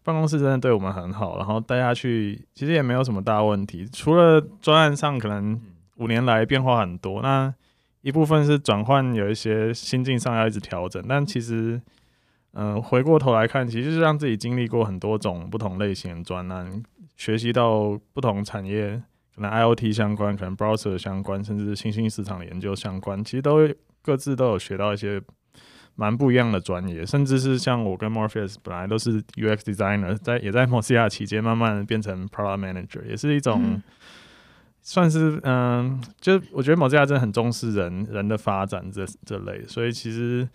[0.05, 5.59] 办公室真的对我们很好，然后待下去其实也没有什么大问题，除了专案上可能
[5.95, 7.51] 五年来变化很多，那
[8.01, 11.81] 一部分是转换有一些心境上要一直调整，但其实，
[12.53, 16.83] 嗯、呃，回过头来看，其实就是让自己经历过很多种不同类型的专案，
[17.15, 19.01] 学习到不同产业，
[19.35, 23.67] 可能 IoT 相关，可能 Browser 相关，甚至是新兴市场的研究相关，其实都
[24.03, 25.19] 各自都有学到一些。
[25.95, 33.83] 蛮不一样的专业，甚至是像我跟 Morpheus 本来都是 UX designer，在也在 Mozilla 期间慢慢变成 product manager，也是一种、嗯、
[34.81, 40.47] 算是嗯，就我觉得 Mozilla 真的很重视人人的发展这这类，所以其实。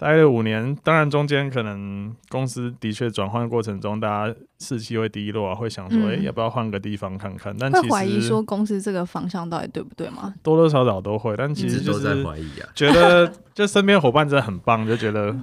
[0.00, 7.54] 待了五年，当然中间可能公司的确转换过程中，大家士气会低落啊，会想说，哎、嗯欸，要不要换个地方看看？
[7.58, 10.34] 但其实会怀疑说公司这个方向到底对不对吗？
[10.42, 12.68] 多多少少都会，但其实就是怀疑啊。
[12.74, 15.38] 觉得 就身边伙伴真的很棒，就觉得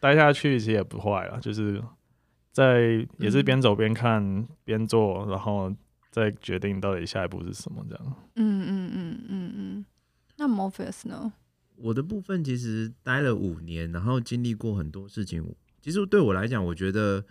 [0.00, 1.80] 待下去其实也不坏啊，就是。
[2.50, 4.20] 在也是边走边看
[4.64, 5.72] 边、嗯、做，然后
[6.10, 8.04] 再决定到底下一步是什么这样。
[8.34, 9.84] 嗯嗯嗯嗯嗯。
[10.38, 11.32] 那 Morpheus 呢？
[11.80, 15.44] 我的部分其实待了五年，然后经历过很多事情。
[15.80, 17.24] 其实对我来讲，我觉得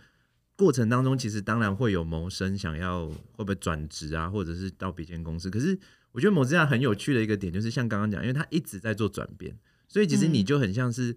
[0.56, 5.50] 过程当中其实当然会有谋生，想要会不会转职啊，或者是到别间公司。
[5.50, 5.78] 可是
[6.12, 9.56] 我觉得 Mozilla 很有趣的一个点，就是像刚刚讲，因为他一直在做转变，
[9.86, 11.14] 所以其实你就很像是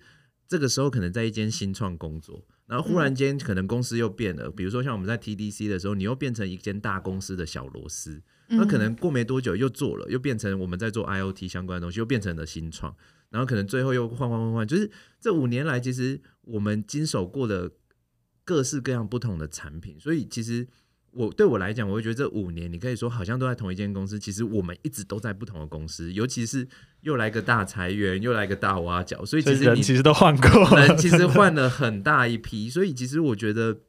[0.47, 4.51] 这个时候可能在一间新创工作，然后忽然间可能公司又变了。
[4.51, 12.93] 比如说像我们在 TDC 的时候，你又变成一间大公司的小螺丝，那可能过没多久又做了，又变成我们在做 IoT 相关的东西，又变成了新创。
[13.31, 17.71] 然后可能最后又换换换换，就是这五年来，其实我们经手过的
[18.43, 20.67] 各式各样不同的产品，所以其实
[21.11, 26.67] 我对我来讲，我会觉得这五年你可以说好像都在同一间公司，其实我们一直都在不同的公司，尤其是
[27.01, 33.79] 又来个大裁员，又来个大挖角，所以其实你人其实都换过，人其实换了很大一批，所以其实我觉得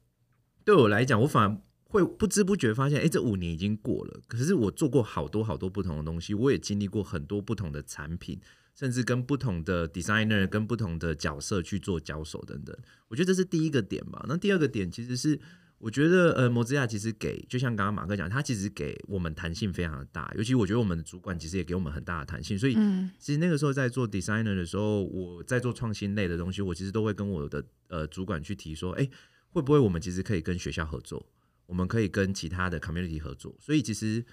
[0.65, 8.41] 对我来讲，我反而会不知不觉发现，哎，这五年已经过了，可是我做过好多好多不同的东西，我也经历过很多不同的产品。
[8.75, 12.77] 甚至跟不同的 designer、跟不同的角色去做交手等等，
[13.09, 14.25] 我觉得这是第一个点吧。
[14.29, 15.39] 那第二个点其实是，
[15.79, 20.33] 我觉得呃，Mozilla 其实给，就像刚刚马克讲，他其实给我们弹性非常的大。
[20.37, 22.59] 尤其我觉得我们的主管其实也给我们很大的弹性。
[22.59, 22.75] 所以，
[23.19, 29.09] 其实那个时候在做 designer 的时候，我在做创新类的东西，我其实都会跟我的呃主管去提说，哎，
[29.51, 31.29] 会不会我们其实可以跟学校合作，
[31.67, 33.55] 我们可以跟其他的 community 合作。
[33.61, 34.25] 所以其实。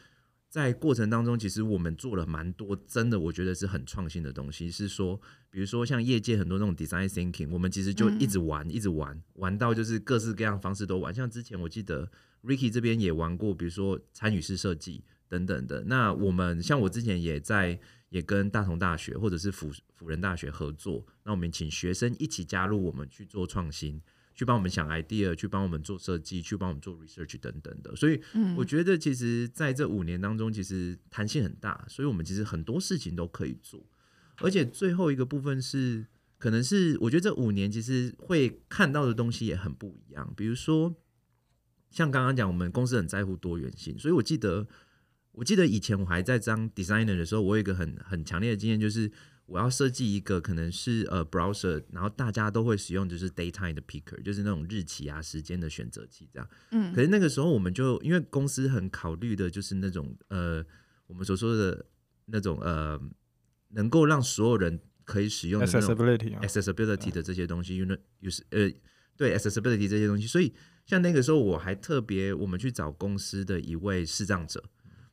[0.49, 4.71] 在过程当中，其实我们做了蛮多，真的我觉得是很创新的东西。
[4.71, 11.13] 是说，比如说像业界很多那种 design thinking，我们其实就一直玩，一直玩，玩到就是各式各样方式都玩。
[11.13, 12.09] 像之前我记得
[12.43, 15.83] Ricky 这边也玩过，比如说参与式设计等等的。
[15.83, 24.01] 那我们像我之前也在也跟大同大学或者是辅辅仁大学合作，那我们请学生一起加入我们去做创新。
[24.39, 27.93] 去帮我们想 idea，去帮我们做设计，去帮我们做 research 等等的。
[27.93, 28.17] 所以
[28.55, 33.85] 我觉得，其实在这五年当中，其实弹性很大，所以我们其实很多事情都可以做。
[34.37, 36.05] 而且最后一个部分是，
[36.37, 40.33] 可能是我觉得这五年其实会看到的东西也很不一样。
[40.37, 40.95] 比如说，
[41.91, 44.65] 像刚刚讲，我们公司很在乎多元性，所以我记得，
[45.33, 49.11] 我记得以前我还在当 designer 的时候，我有一个很很强烈的经验，就是。
[49.49, 56.47] 我要设计一个可能是呃 browser，然后大家都会使用就是 daytime 的 picker，就是那种日期啊时间的选择器这样。
[56.69, 56.93] 嗯。
[56.93, 60.63] 可是那个时候我们就因为公司很考虑的就是那种呃
[61.07, 61.83] 我们所说的
[62.25, 62.99] 那种呃
[63.69, 68.71] 能够让所有人可以使用的 accessibility accessibility 的这些东西，因为有时呃
[69.17, 70.53] 对 accessibility 这些东西，所以
[70.85, 74.63] 像那个时候我还特别我们去找公司的一位视障者，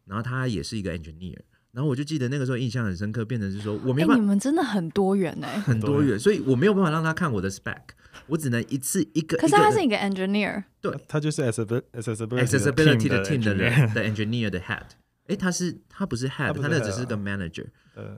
[0.04, 1.40] 然后他也是一个 engineer。
[1.76, 7.76] 然后我就记得那个时候印象很深刻，变成是说我没办法，你们真的很多元哎，很多元，所以我没有办法让他看我的 spec，
[8.28, 9.36] 我只能一次一个。
[9.36, 14.86] 可是他是一个 engineer，对，他就是 accessibility accessibility 的 team 的人的 engineer 的 head。
[15.28, 17.66] 哎，他是他不是 head，他那只是个 manager。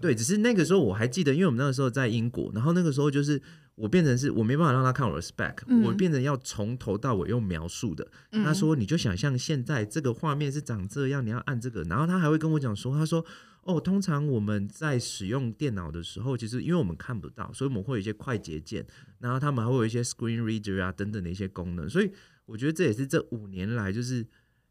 [0.01, 3.41] 对，只是那个时候我还记得，因为我们那个时候在英国，然后那个时候就是
[3.75, 8.07] 我变成是我没办法让他看我的 spec，我变成要从头到尾用描述的。
[8.31, 13.25] 他说你就想象现在这个画面是长这样，你要按这个，然后他还会跟我讲说，他说。
[13.65, 18.83] 哦，通常我们在使用电脑的时候，其实因为我们看不到，所以我们会有一些快捷键，
[19.19, 21.87] 然后他们还会有一些 screen reader 啊等等的一些功能。
[21.87, 22.11] 所以
[22.47, 24.27] 我觉得这也是这五年来，就是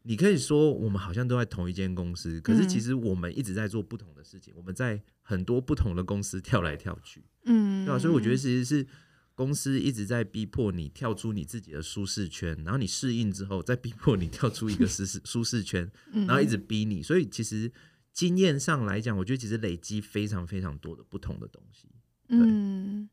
[0.08, 7.98] 你可以说我们好像都在同一间公司，可是其实我们一直在做不同的事情，我们在很多不同的公司跳来跳去，嗯，对吧？
[7.98, 8.86] 所以我觉得其实是
[9.34, 15.90] 公司一直在逼迫你跳出你自己的舒适圈，然后你适应之后再逼迫你跳出一个舒适 舒适圈，
[16.26, 17.70] 然后一直逼你，所以其实。
[18.10, 21.88] 经验上来讲，我觉得其实累积非常非常多的不同的东西。
[22.26, 23.08] 嗯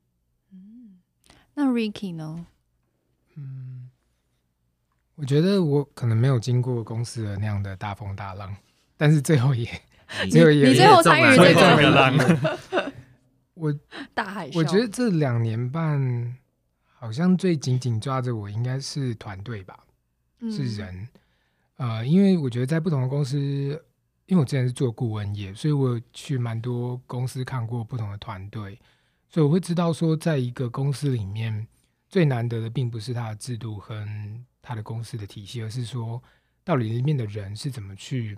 [0.52, 1.00] 嗯，
[1.54, 2.48] 那 Ricky 呢？
[3.36, 3.85] 嗯，
[5.16, 8.56] 我觉得我可能没有经过公司的那样的大风大浪，
[8.98, 9.70] 但是最后也，
[10.24, 12.14] 你最后也，你最后参与这个浪。
[13.56, 13.74] 我
[14.14, 16.36] 大海，我觉得这两年半
[16.94, 19.80] 好像最紧紧抓着我应该是团队吧，
[20.40, 21.08] 嗯、是人。
[21.78, 23.82] 呃，因为我觉得在不同的公司。
[24.28, 28.76] 因为我之前是做顾问业，所以我去蛮多公司看过不同的团队，
[29.30, 31.68] 所以我会知道说，在一个公司里面
[32.10, 34.04] 最难得的，并不是它的制度和
[34.66, 36.22] 它的公司的体系，而是说
[36.64, 38.38] 到底里面的人是怎么去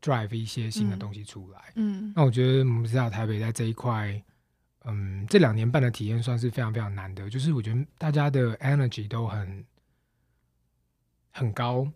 [0.00, 1.72] drive 一些新的东西出来。
[1.74, 4.22] 嗯，那我觉得我们知道台北在这一块，
[4.84, 9.64] 嗯，这两年半的体验算是非常非常难得，就是我觉得大家的 energy 都很
[11.32, 11.90] 很高，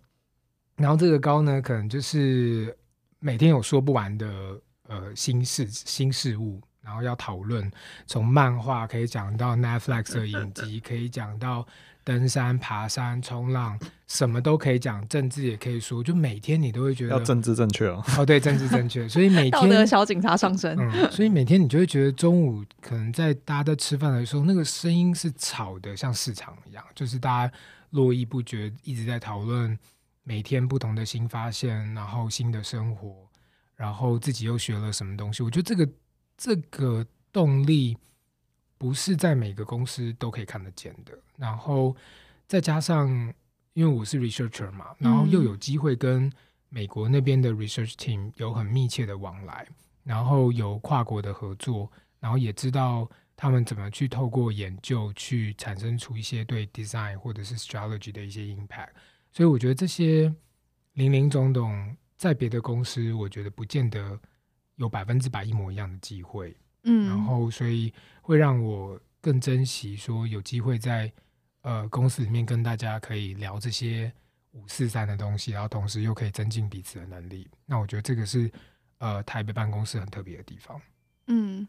[0.77, 2.77] 然后这个高呢，可能就是。
[3.23, 6.59] 每天有说不完的呃新事新事物，
[6.91, 7.71] 然后要讨论，
[8.05, 11.65] 从漫画可以讲到 Netflix 的影集， 可以讲到
[12.03, 18.03] 登山、爬山、冲浪，什么都可以讲，政治也可以说，就每天你都会觉得要政治正确哦。
[18.19, 20.77] 哦，对，政治正确，所以每天 道德小警察上身。
[20.81, 27.55] 嗯，所以每天你就会觉得中午可能在大家在吃饭的时候，那个声音是吵的，像市场一样，就是大家
[27.91, 29.79] 络绎不绝，一直在讨论
[30.25, 33.15] 每天不同的新发现，然后新的生活，
[33.77, 35.43] 然后自己又学了什么东西。
[35.43, 35.89] 我觉得这个
[36.41, 37.99] 这个动力。
[38.83, 41.95] 不是在每个公司都可以看得见的，然后
[42.47, 43.11] 再加上，
[43.75, 46.33] 因为我是 researcher 嘛，然后又有机会跟
[46.71, 49.69] 美国那边的 research team 有很密切的往来，
[50.03, 58.93] 然后有跨国的合作，然后也知道他们怎么去透过研究去产生出一些对 design 或者是 strategy 的一些 impact，
[59.31, 60.35] 所以我觉得这些
[60.95, 64.19] 林林总总在别的公司，我觉得不见得
[64.81, 66.57] 有百分之百一模一样的机会。
[66.83, 71.13] 嗯，然后所以会让我更珍惜说有机会在
[71.61, 74.13] 呃公司里面跟大家可以聊这些
[74.53, 77.49] 五四三的东西，然后同时又可以增进彼此的能力。
[77.67, 78.51] 那我觉得这个是
[78.99, 80.81] 呃台北办公室很特别的地方。
[81.29, 81.69] 嗯，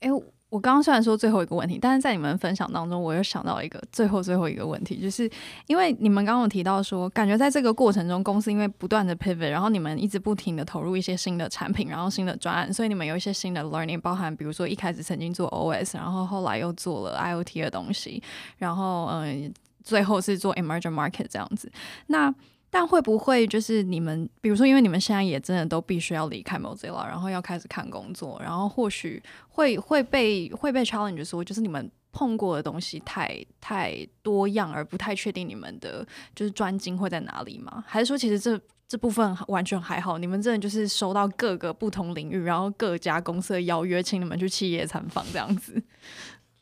[0.00, 0.08] 哎。
[0.50, 5.30] 我刚刚虽然说最后一个问题，但是在你们分享当中，我又想到一个最后最后一个问题，就是
[5.66, 18.22] 因为你们刚刚有提到说，感觉在这个过程中，公司因为不断的 pivot，然后你们一直不停的投入一些新的产品，然后新的专案，所以你们有一些新的 learning，包含比如说一开始曾经做 OS，然后后来又做了 IoT 的东西，
[18.56, 19.52] 然后嗯，
[19.84, 21.70] 最后是做 emerging market 这样子，
[22.06, 22.34] 那。
[22.70, 37.82] 但会不会就是你们，比如说，因为你们现在也真的都必须要离开 Mozilla，然后要开始看工作，然后或许会会被会被 challenge 说，就是你们碰过的东西太太多样，而不太确定你们的就是专精会在哪里吗？
[37.86, 40.18] 还是说，其实这这部分完全还好？
[40.18, 45.82] 你们真的就是收到各个不同领域，然后各家公司的邀约，请你们去企业参访这样子？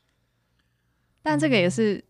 [1.20, 2.04] 但这个也是。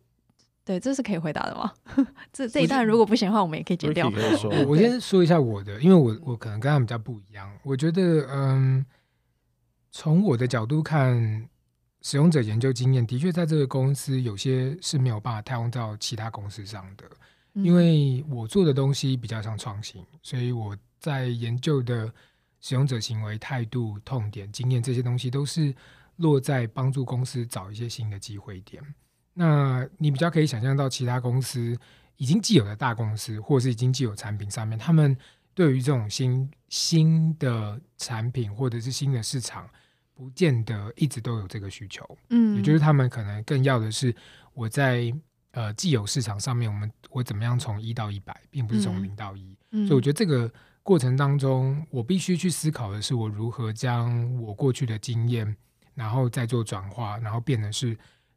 [0.67, 1.73] 对，这是可以回答的吗？
[2.33, 4.11] 这这一段如果不行的话，我们也可以剪掉。
[4.11, 7.49] 我我先说一下我的，因为我我可能跟他们家不一样。
[7.63, 8.85] 我觉得，嗯，
[9.93, 11.49] 从我的角度看，
[12.03, 17.05] 使用者研究经验的确在这个公司有些是没有办法套用到其他公司上的。
[17.53, 22.13] 因为我做的东西比较像创新，所以我在研究的
[22.61, 25.73] 使用者行为、态度、痛点、经验这些东西，都是
[26.17, 28.83] 落在帮助公司找一些新的机会点。
[29.39, 31.79] 那你比较可以想象到，其他公司
[32.17, 35.15] 已经既有的大公司，或者是已经既有产品上面，他们
[35.53, 39.69] 对于这种新新的产品或者是新的市场，
[40.15, 42.03] 不见得一直都有这个需求。
[42.31, 44.17] 嗯，也就是他们可能更要的是，
[44.55, 45.13] 我在
[45.51, 49.55] 呃既有市场上面，我们我怎么样从一到一百，并不是从零到一。
[49.73, 49.87] 嗯。
[49.87, 50.51] 所以我觉得这个
[50.83, 55.55] 过程当中，我必须去思考的是，我如何将我过去的经验，
[55.93, 57.95] 然后再做转化，然后变成是。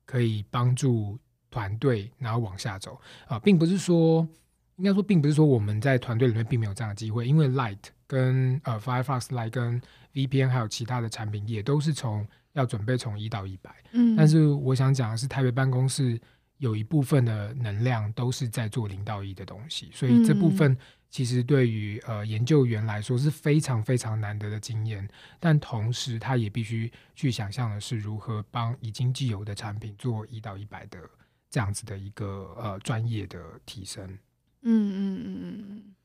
[0.09, 1.19] 可以帮助
[1.51, 4.27] 团队，然后往下走啊，并不是说，
[4.77, 9.79] 应该说，并不是说我们在团队里面并没有这样的机会，因为 Light 跟呃 Firefox Lite 跟
[10.15, 16.19] VPN 还有其他的产品也都是从要准备从一到一百，嗯，但是我想讲的是，台北办公室
[16.57, 20.75] 有一部分的能量都是在做零到一的东西，所以这部分。
[21.09, 30.99] 其实对于呃研究员来说是非常非常难得的经验，但同时他也必须去想象的是如何帮已经既有的产品做一到一百的
[31.49, 34.05] 这样子的一个呃专业的提升。
[34.61, 35.95] 嗯嗯嗯嗯。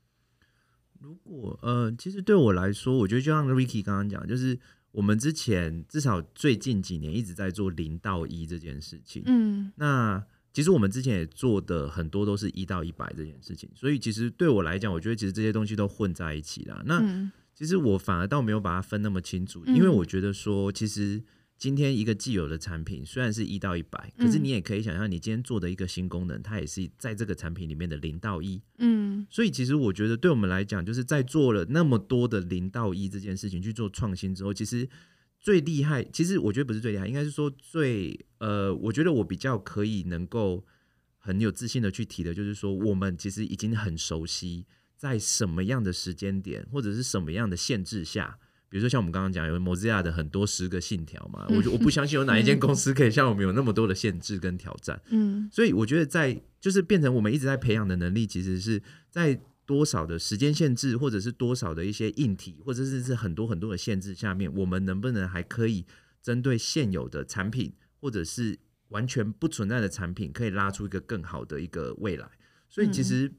[1.00, 4.58] 如果呃，其实对我来说，我觉得就像 Ricky 刚刚讲，就是
[4.92, 9.22] 我们之前至少最近几年一直在做零到一这件事情。
[9.26, 10.24] 嗯，那。
[10.54, 16.80] 其实我们之前也做的很多都是一到一百这件事情，所以其实对我来讲，我觉得其实这些东西都混在一起了。
[16.86, 17.02] 那
[17.52, 21.20] 其实我反而倒没有把它分那么清楚，因为我觉得说，其实
[21.58, 28.62] 今天一个既有的产品虽然是一到一百，可是你也可以想象，你今天做的一个新功能，它也是在这个产品里面的零到一。
[28.78, 34.88] 嗯，所以其实我觉得对我们来讲，就是在做了那么多的零到一这件事情去做创新之后，其实。
[35.44, 40.64] 最厉害，其实我觉得不是最厉害，应该是说最呃，我觉得我比较可以能够
[41.18, 44.64] 很有自信的去提的，就是说我们其实已经很熟悉
[44.96, 48.38] 在什么样的时间点或者是什么样的限制下，
[48.71, 59.38] 比如说像我们刚刚讲有 Mozilla 的很多十个信条嘛，我我不相信有哪一间公司可以像我们有那么多的限制跟挑战，嗯，所以我觉得在就是变成我们一直在培养的能力，其实是在。
[59.67, 65.87] 多少的时间限制，或者是多少的一些硬体，或者是是很多很多的限制下面，我们能不能还可以
[66.23, 68.58] 针对现有的产品，或者是
[68.88, 72.29] 完全不存在的产品，可以拉出一个更好的一个未来？
[72.69, 73.33] 所以其实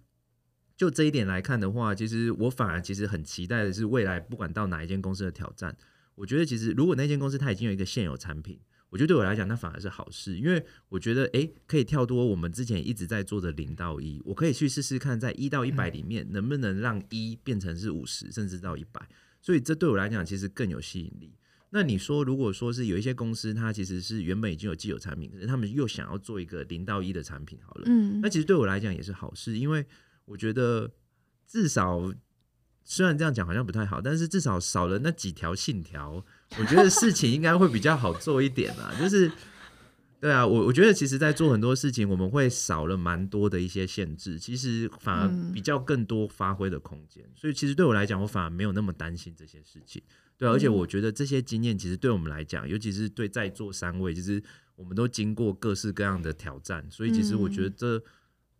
[0.76, 5.78] 就这一点来看的话，其实我反而其实很期待的是未来，不管到哪一间公司的挑战，
[6.15, 8.59] 我觉得其实如果那间公司它已经有一个现有产品。
[8.95, 19.05] 我觉得对我来讲，那反而是好事，因为我觉得，诶，可以跳多我们之前一直在做的零到一，我可以去试试看，在一到一百里面，能不能让一变成是五十，甚至到一百。
[19.41, 21.35] 所以这对我来讲，其实更有吸引力。
[21.71, 29.85] 那你说，如果说是有一些公司，它其实是原本已经有既有产品，可是他们又想要做一个零到一的产品，好了，嗯，那其实对我来讲也是好事，因为
[30.23, 30.89] 我觉得
[31.45, 32.13] 至少。
[32.87, 36.23] 虽然这样讲好像不太好，但是至少少了那几条信条，
[36.57, 38.93] 我觉得事情应该会比较好做一点啊。
[38.99, 39.31] 就是，
[40.21, 47.23] 对啊，我我觉得其实，在做很多事情，我们会少了蛮多的一些限制，其实反而比较更多发挥的空间。
[47.35, 50.01] 所以，其实对我来讲，我反而没有那么担心这些事情。
[50.37, 54.41] 对啊，而且我觉得这些经验，其实对我们来讲，尤其是对在座三位，其实
[54.75, 58.01] 我们都经过各式各样的挑战，所以其实我觉得这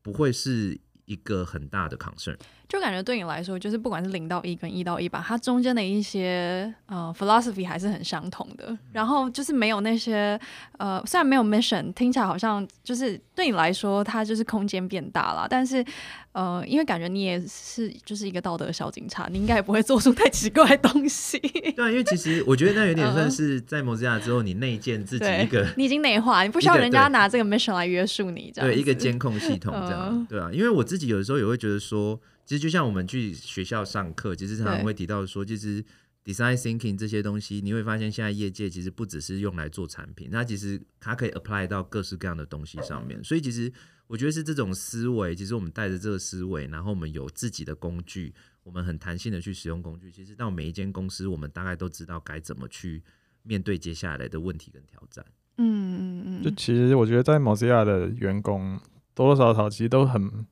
[0.02, 2.38] 不会是一个很大的 concern。
[2.68, 8.76] 就感觉对你来说，就是不管是零到一跟一到一吧，它中间的一些呃 philosophy 还是很相同的。
[8.92, 10.40] 然后就是没有那些
[10.78, 15.48] 呃，虽然没有 mission，听起来好像就是对你来说，它就是空间变大了。
[15.48, 15.86] 但是
[16.32, 21.38] 呃，因为感觉你也是就是一个道德小警察，你应该也不会做出太奇怪的东西。
[21.40, 30.50] 对啊，因为其实我觉得那有点算是在 Mozilla 之后，你内建自己一个，你已经内化，你不需要人家拿这个 mission 来约束你，这样对一个监控系统这样，呃、对啊。
[30.52, 32.20] 因为我自己有的时候也会觉得说。
[32.46, 35.84] 其实就像我们去学校上课，其实常常会提到说，其实
[36.24, 43.24] design thinking 这些东西，你会发现现在业界其实不只是用来做产品，那其实它可以 apply 到各式各样的东西上面。
[43.24, 43.72] 所以其实
[44.06, 48.32] 我觉得是这种思维，其实我们带着这个思维，然后我们有自己的工具，
[48.64, 50.12] 我们很弹性的去使用工具。
[50.12, 53.02] 其实到每一间公司，我们大概都知道该怎么去
[53.42, 55.26] 面对接下来的问题跟挑战。
[55.58, 56.44] 嗯嗯嗯。
[56.44, 58.80] 就其实我觉得在 Mozilla 的员工
[59.16, 60.46] 多多少少其实都很。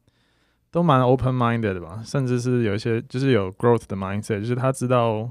[0.74, 5.30] 都蛮 open minded 的吧，甚至是有一些就是有 growth 的 mindset，就是他知道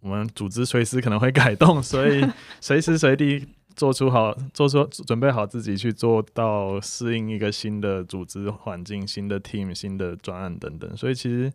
[0.00, 2.22] 我们组织随时可能会改动， 所以
[2.60, 10.94] 随时随地做出好做出准备好自己去做到适应一个新的组织环境、新的 team、新的专案等等。
[10.94, 11.50] 所以其实，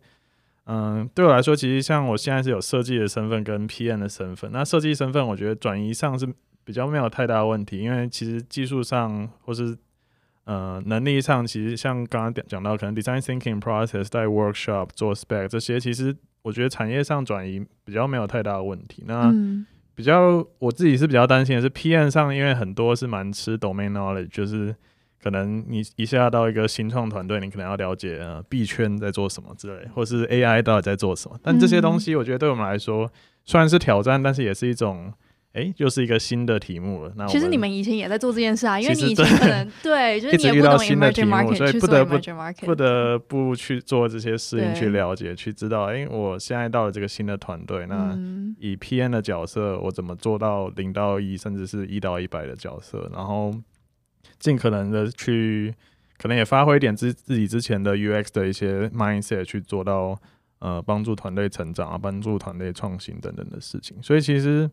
[0.64, 6.26] 嗯，对我来说，其实像我现在是有设计的身份跟 PM 的身份，那设计身份我觉得转移上是
[6.64, 9.78] 比较没有太大问题，因为其实技术上或是
[10.44, 19.04] 呃，能力上其实像刚刚讲到，可能 design thinking process 在 workshop 做 spec 这些，其实我觉得产业上转移比较没有太大的问题。
[19.06, 19.32] 那
[19.94, 24.74] 比较我自己是比较担心的是 PM 上，因为很多是蛮吃 domain knowledge，就是
[25.22, 31.38] 可能你一下到一个新创团队，你可能要了解呃币圈在做什么之类，或是 AI 到底在做什么。
[31.42, 33.08] 但这些东西我觉得对我们来说
[33.44, 35.12] 虽然是挑战，但是也是一种。
[35.52, 37.12] 哎，又、就是一个新的题目了。
[37.16, 42.18] 那其实你们以前也在做这件事啊，因为你以前可能对， 就是你也不懂 emerging market，所以不得不
[42.64, 45.86] 不得不去做这些事情，去了解，去知道。
[45.86, 48.16] 哎，我现在到了这个新的团队，那
[48.60, 53.10] 以 PM 的角色，我怎么做到零到一，甚至是一到一百的角色？
[53.12, 53.52] 然后
[54.38, 55.74] 尽可能的去，
[56.16, 60.16] 可能也发挥一点自自己之前的 UX 的一些 mindset，去做到
[60.60, 64.00] 呃帮助团队成长啊，帮助团队创新等等的事情。
[64.00, 64.70] 所以其实。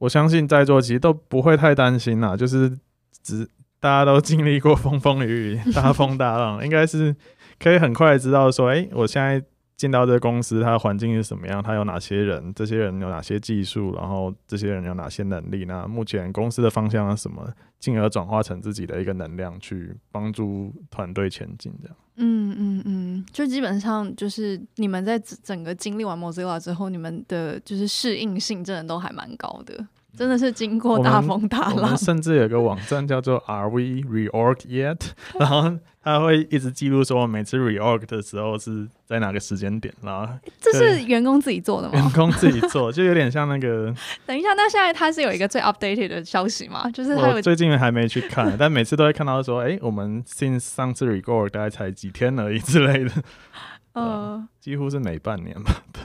[0.00, 2.76] 我相信在座其实都不会太担心啦，就是
[3.22, 3.46] 只
[3.78, 7.14] 大家都经历过风风雨雨、大风大浪，应该是
[7.58, 9.42] 可以很快知道说，哎、我现在
[9.80, 21.96] 进到这个公司，它的环境是什么样，它有哪些人，这些人有哪些技术，然后这些人有哪些能力，那目前公司的方向是什么，进而转化成自己的一个能量，去帮助团队前进，这样。
[22.16, 31.76] 嗯嗯嗯，就基本上就是你们在整个经历完 Mozilla 之后，你们的就是适应性真的都还蛮高的，真的是经过大风大浪。
[31.76, 35.00] 我们甚至有个网站叫做 Are We Reorg Yet？
[35.40, 39.92] 然后他会一直记录说，我每次 reorg 的时候是在哪个时间点。
[40.02, 40.26] 然后
[40.58, 41.94] 这是员工自己做的吗？
[41.94, 43.94] 员工自己做， 就有点像那个。
[44.24, 46.90] 等一下，那现在他是有一个最 updated 的消息吗？
[46.90, 53.12] 就是他有最近还没去看， 但每次都会看到说，哎、欸，我们 since 上次 reorg 大概才几天而已之类的。
[53.92, 55.82] 呃，几乎是每半年吧。
[55.92, 56.02] 对。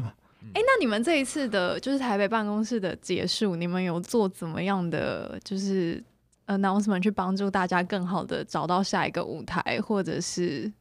[0.54, 6.02] 哎、欸，那你们这一次的，就是台北办公室的结束，你们有做怎么样的，就是
[6.48, 10.72] ？announcement 去帮助大家更好的找到下一个舞台，或者是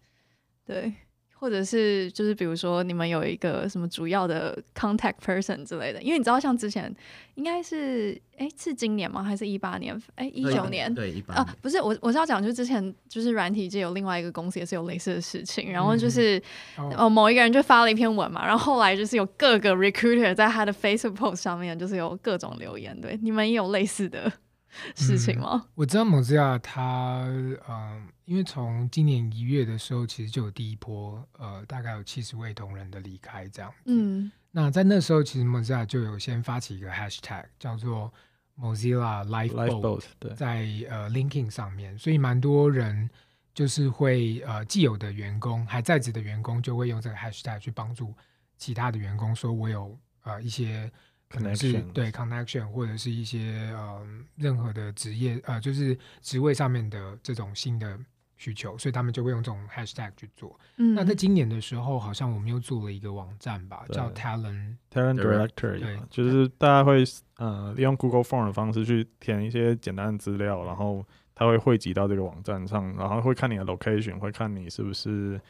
[0.66, 0.92] 对，
[1.34, 6.94] 或者是就是比如说你们有一个什么主要的 contact person 之类的，因为你知道像之前
[7.34, 9.22] 应该是哎是今年吗？
[9.22, 10.00] 还是一八年？
[10.14, 10.92] 哎一九年？
[10.94, 16.42] 对一八啊，不是我我是要讲，就之前就是软体界有另外一个公司也是有类似的事情，然后就是、
[16.78, 24.32] 嗯、哦某一个人就发了一篇文嘛，然后后来就是有各个 recruiter 在他的 Facebook post 上面就是有各种留言，对，你们也有类似的。
[24.94, 25.62] 事情吗？
[25.64, 27.24] 嗯、我知道 Mozilla 它，
[27.68, 33.76] 嗯，因为从今年一月的时候，其实就有第一波，呃，大概有七十位同仁的离开这样子。
[33.86, 38.12] 嗯，那在那时候，其实 Mozilla 就有先发起一个 Hashtag，叫做
[38.58, 40.02] Mozilla Lifeboat,
[40.36, 43.10] 在呃 LinkedIn 上面，所以蛮多人
[43.52, 48.14] 就是会呃既有的员工还在职的员工就会用这个 hashtag 去帮助
[48.56, 50.90] 其他的员工说，我有呃一些
[51.28, 54.06] 可能是 Connection 对 connection 或者是一些呃
[54.36, 57.98] 任何的职业呃就是职位上面的这种新的
[58.36, 60.58] 需求，所以他们就会用这种 hashtag 去做。
[60.76, 64.76] 嗯，那在今年的时候，好像我们又做了一个网站吧，叫 Talent。
[64.92, 67.04] Talent Direct- Directory，对就是大家会
[67.38, 75.40] 呃利用 Google Form 的方式去填一些简单的资料，然后它会汇集到这个网站上，然后会看你的 location，会看你是不是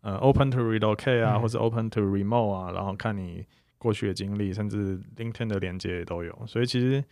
[0.00, 3.44] 呃 open to relocate 啊，嗯或者 open to remote 啊，然后看你
[3.78, 6.44] 过去的经历，甚至 LinkedIn 的连接也都有。
[6.46, 7.02] 所以其实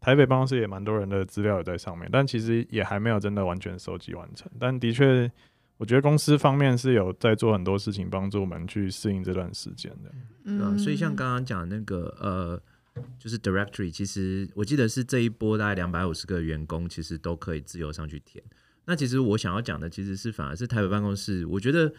[0.00, 4.50] 台北办公室也蛮多人的资料也在上面，但其实也还没有真的完全收集完成。
[4.58, 5.30] 但的确，
[5.76, 10.12] 我觉得公司方面是有在做很多事情，帮助我们去适应这段时间的。
[10.44, 12.62] 嗯啊，所以像刚刚讲那个呃，
[13.18, 18.42] 就是 directory，其实我记得是这一波大概两百五十个员工，其实都可以自由上去填。
[18.84, 21.92] 那其实我想要讲的，其实是反而是台北办公室，我觉得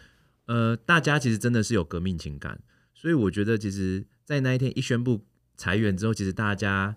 [0.47, 2.59] 呃，大家其实真的是有革命情感，
[3.03, 5.25] 所以我觉得其实，在那一天一宣布
[5.57, 6.95] 裁员之后，其实大家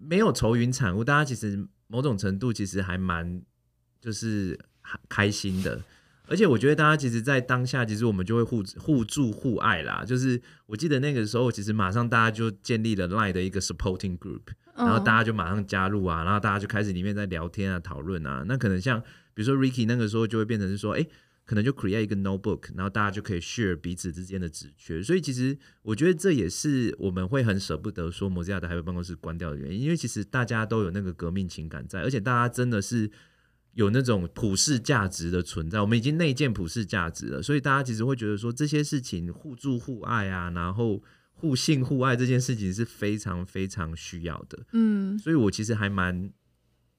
[0.00, 3.42] 没有愁云惨雾，大家其实某种程度其实还蛮
[4.00, 4.58] 就是
[5.10, 5.82] 开心的。
[6.26, 10.02] 而且我觉得大家其实，在当下，其实我们就会互互助互爱啦。
[10.06, 14.40] 就是我记得那个时候，其实马上大家就建立了 Line 的一个 supporting group，
[14.74, 18.42] 然后大家就马上加入啊，然后大家就开始里面在聊天啊、讨论啊。
[18.48, 18.98] 那可能像
[19.34, 21.06] 比如说 Ricky 那个时候就会变成是说，哎，
[21.44, 25.02] 可能就 create 一个 notebook，然后大家就可以 share 彼此之间的职缺。
[25.02, 33.10] 所以其实我觉得这也是我们会很舍不得说 Mozilla 的海外办公室关掉的原因，因为其实大家都有那个革命情感在，而且大家真的是。
[33.76, 44.64] 有那种普世价值的存在，我们已经内建普世价值了，所以大家其实会觉得说这些事情互助互爱啊，然后互信互爱这件事情是非常非常需要的。
[44.74, 46.30] 嗯，所以我其实还蛮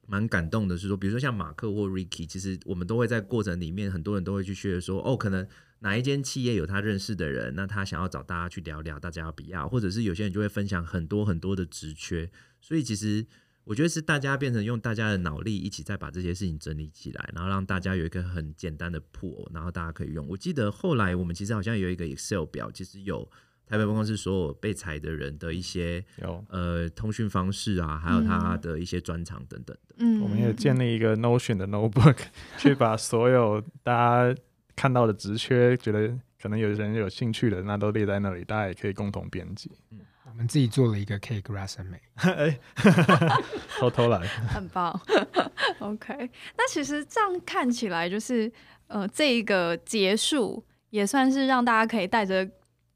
[0.07, 5.47] 蛮感动的，是说，比如说像马克或 Ricky，其实我们都会在过程里面，很多人都会去学说，哦，可能
[5.79, 9.67] 哪一间企业有他认识的人，那他想要找大家去聊聊，大家要不要？
[9.67, 12.31] 或者是有些人就会分享很多很多的职缺，
[12.61, 13.25] 所以其实。
[13.67, 20.27] 我觉得是大家变成用大家的脑力一起再把这些事情整理起来，然后让大家有一个很简单的铺然后大家可以用。
[20.27, 23.27] 我记得后来我们其实好像有一个 Excel 表，其实有
[23.67, 26.43] 台北办公室所有被裁的人的一些有。
[26.49, 29.95] 呃通讯方式啊，还有他的一些专长等等的。
[29.97, 32.17] 嗯，我们也建立一个 Notion 的 notebook，
[32.57, 34.41] 去把所有大家
[34.75, 39.71] 看到的职缺，觉得可能有人有兴趣的，那都列在那里，大家也可以共同编辑。
[39.91, 39.99] 嗯。
[40.27, 42.59] 我们自己做了一个 cake resume，哎，
[43.79, 44.99] 偷偷来，很棒。
[45.79, 46.13] OK，
[46.57, 48.51] 那其实这样看起来，就是
[48.87, 52.45] 呃，这一个结束也算是让大家可以带着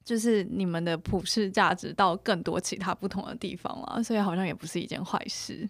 [0.09, 5.69] 就是你们的普世价值到更多其他不同的地方了，所以好像也不是一件坏事。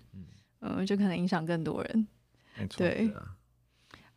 [0.61, 2.07] 嗯、呃，就可能影响更多人。
[2.57, 3.11] 没错，对。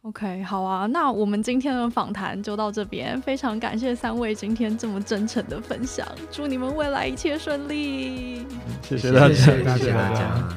[0.02, 8.44] OK，好啊，那我们今天的访谈就到这边，非常感谢三位今天这么真诚的分享，祝你们未来一切顺利。
[8.82, 10.48] 谢谢大家，谢谢大家。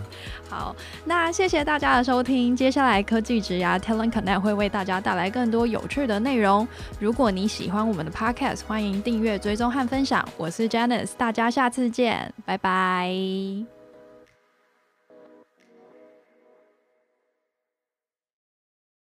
[0.50, 0.76] 好，
[1.06, 6.68] 那谢谢大家的收听，接下来科技职涯 Talent Connect 会为大家带来更多有趣的内容。
[7.00, 10.28] 如果你喜欢我们的 Podcast，欢迎订阅、追踪和分享。
[10.38, 13.75] 我是 Janice，大家下次见，拜拜。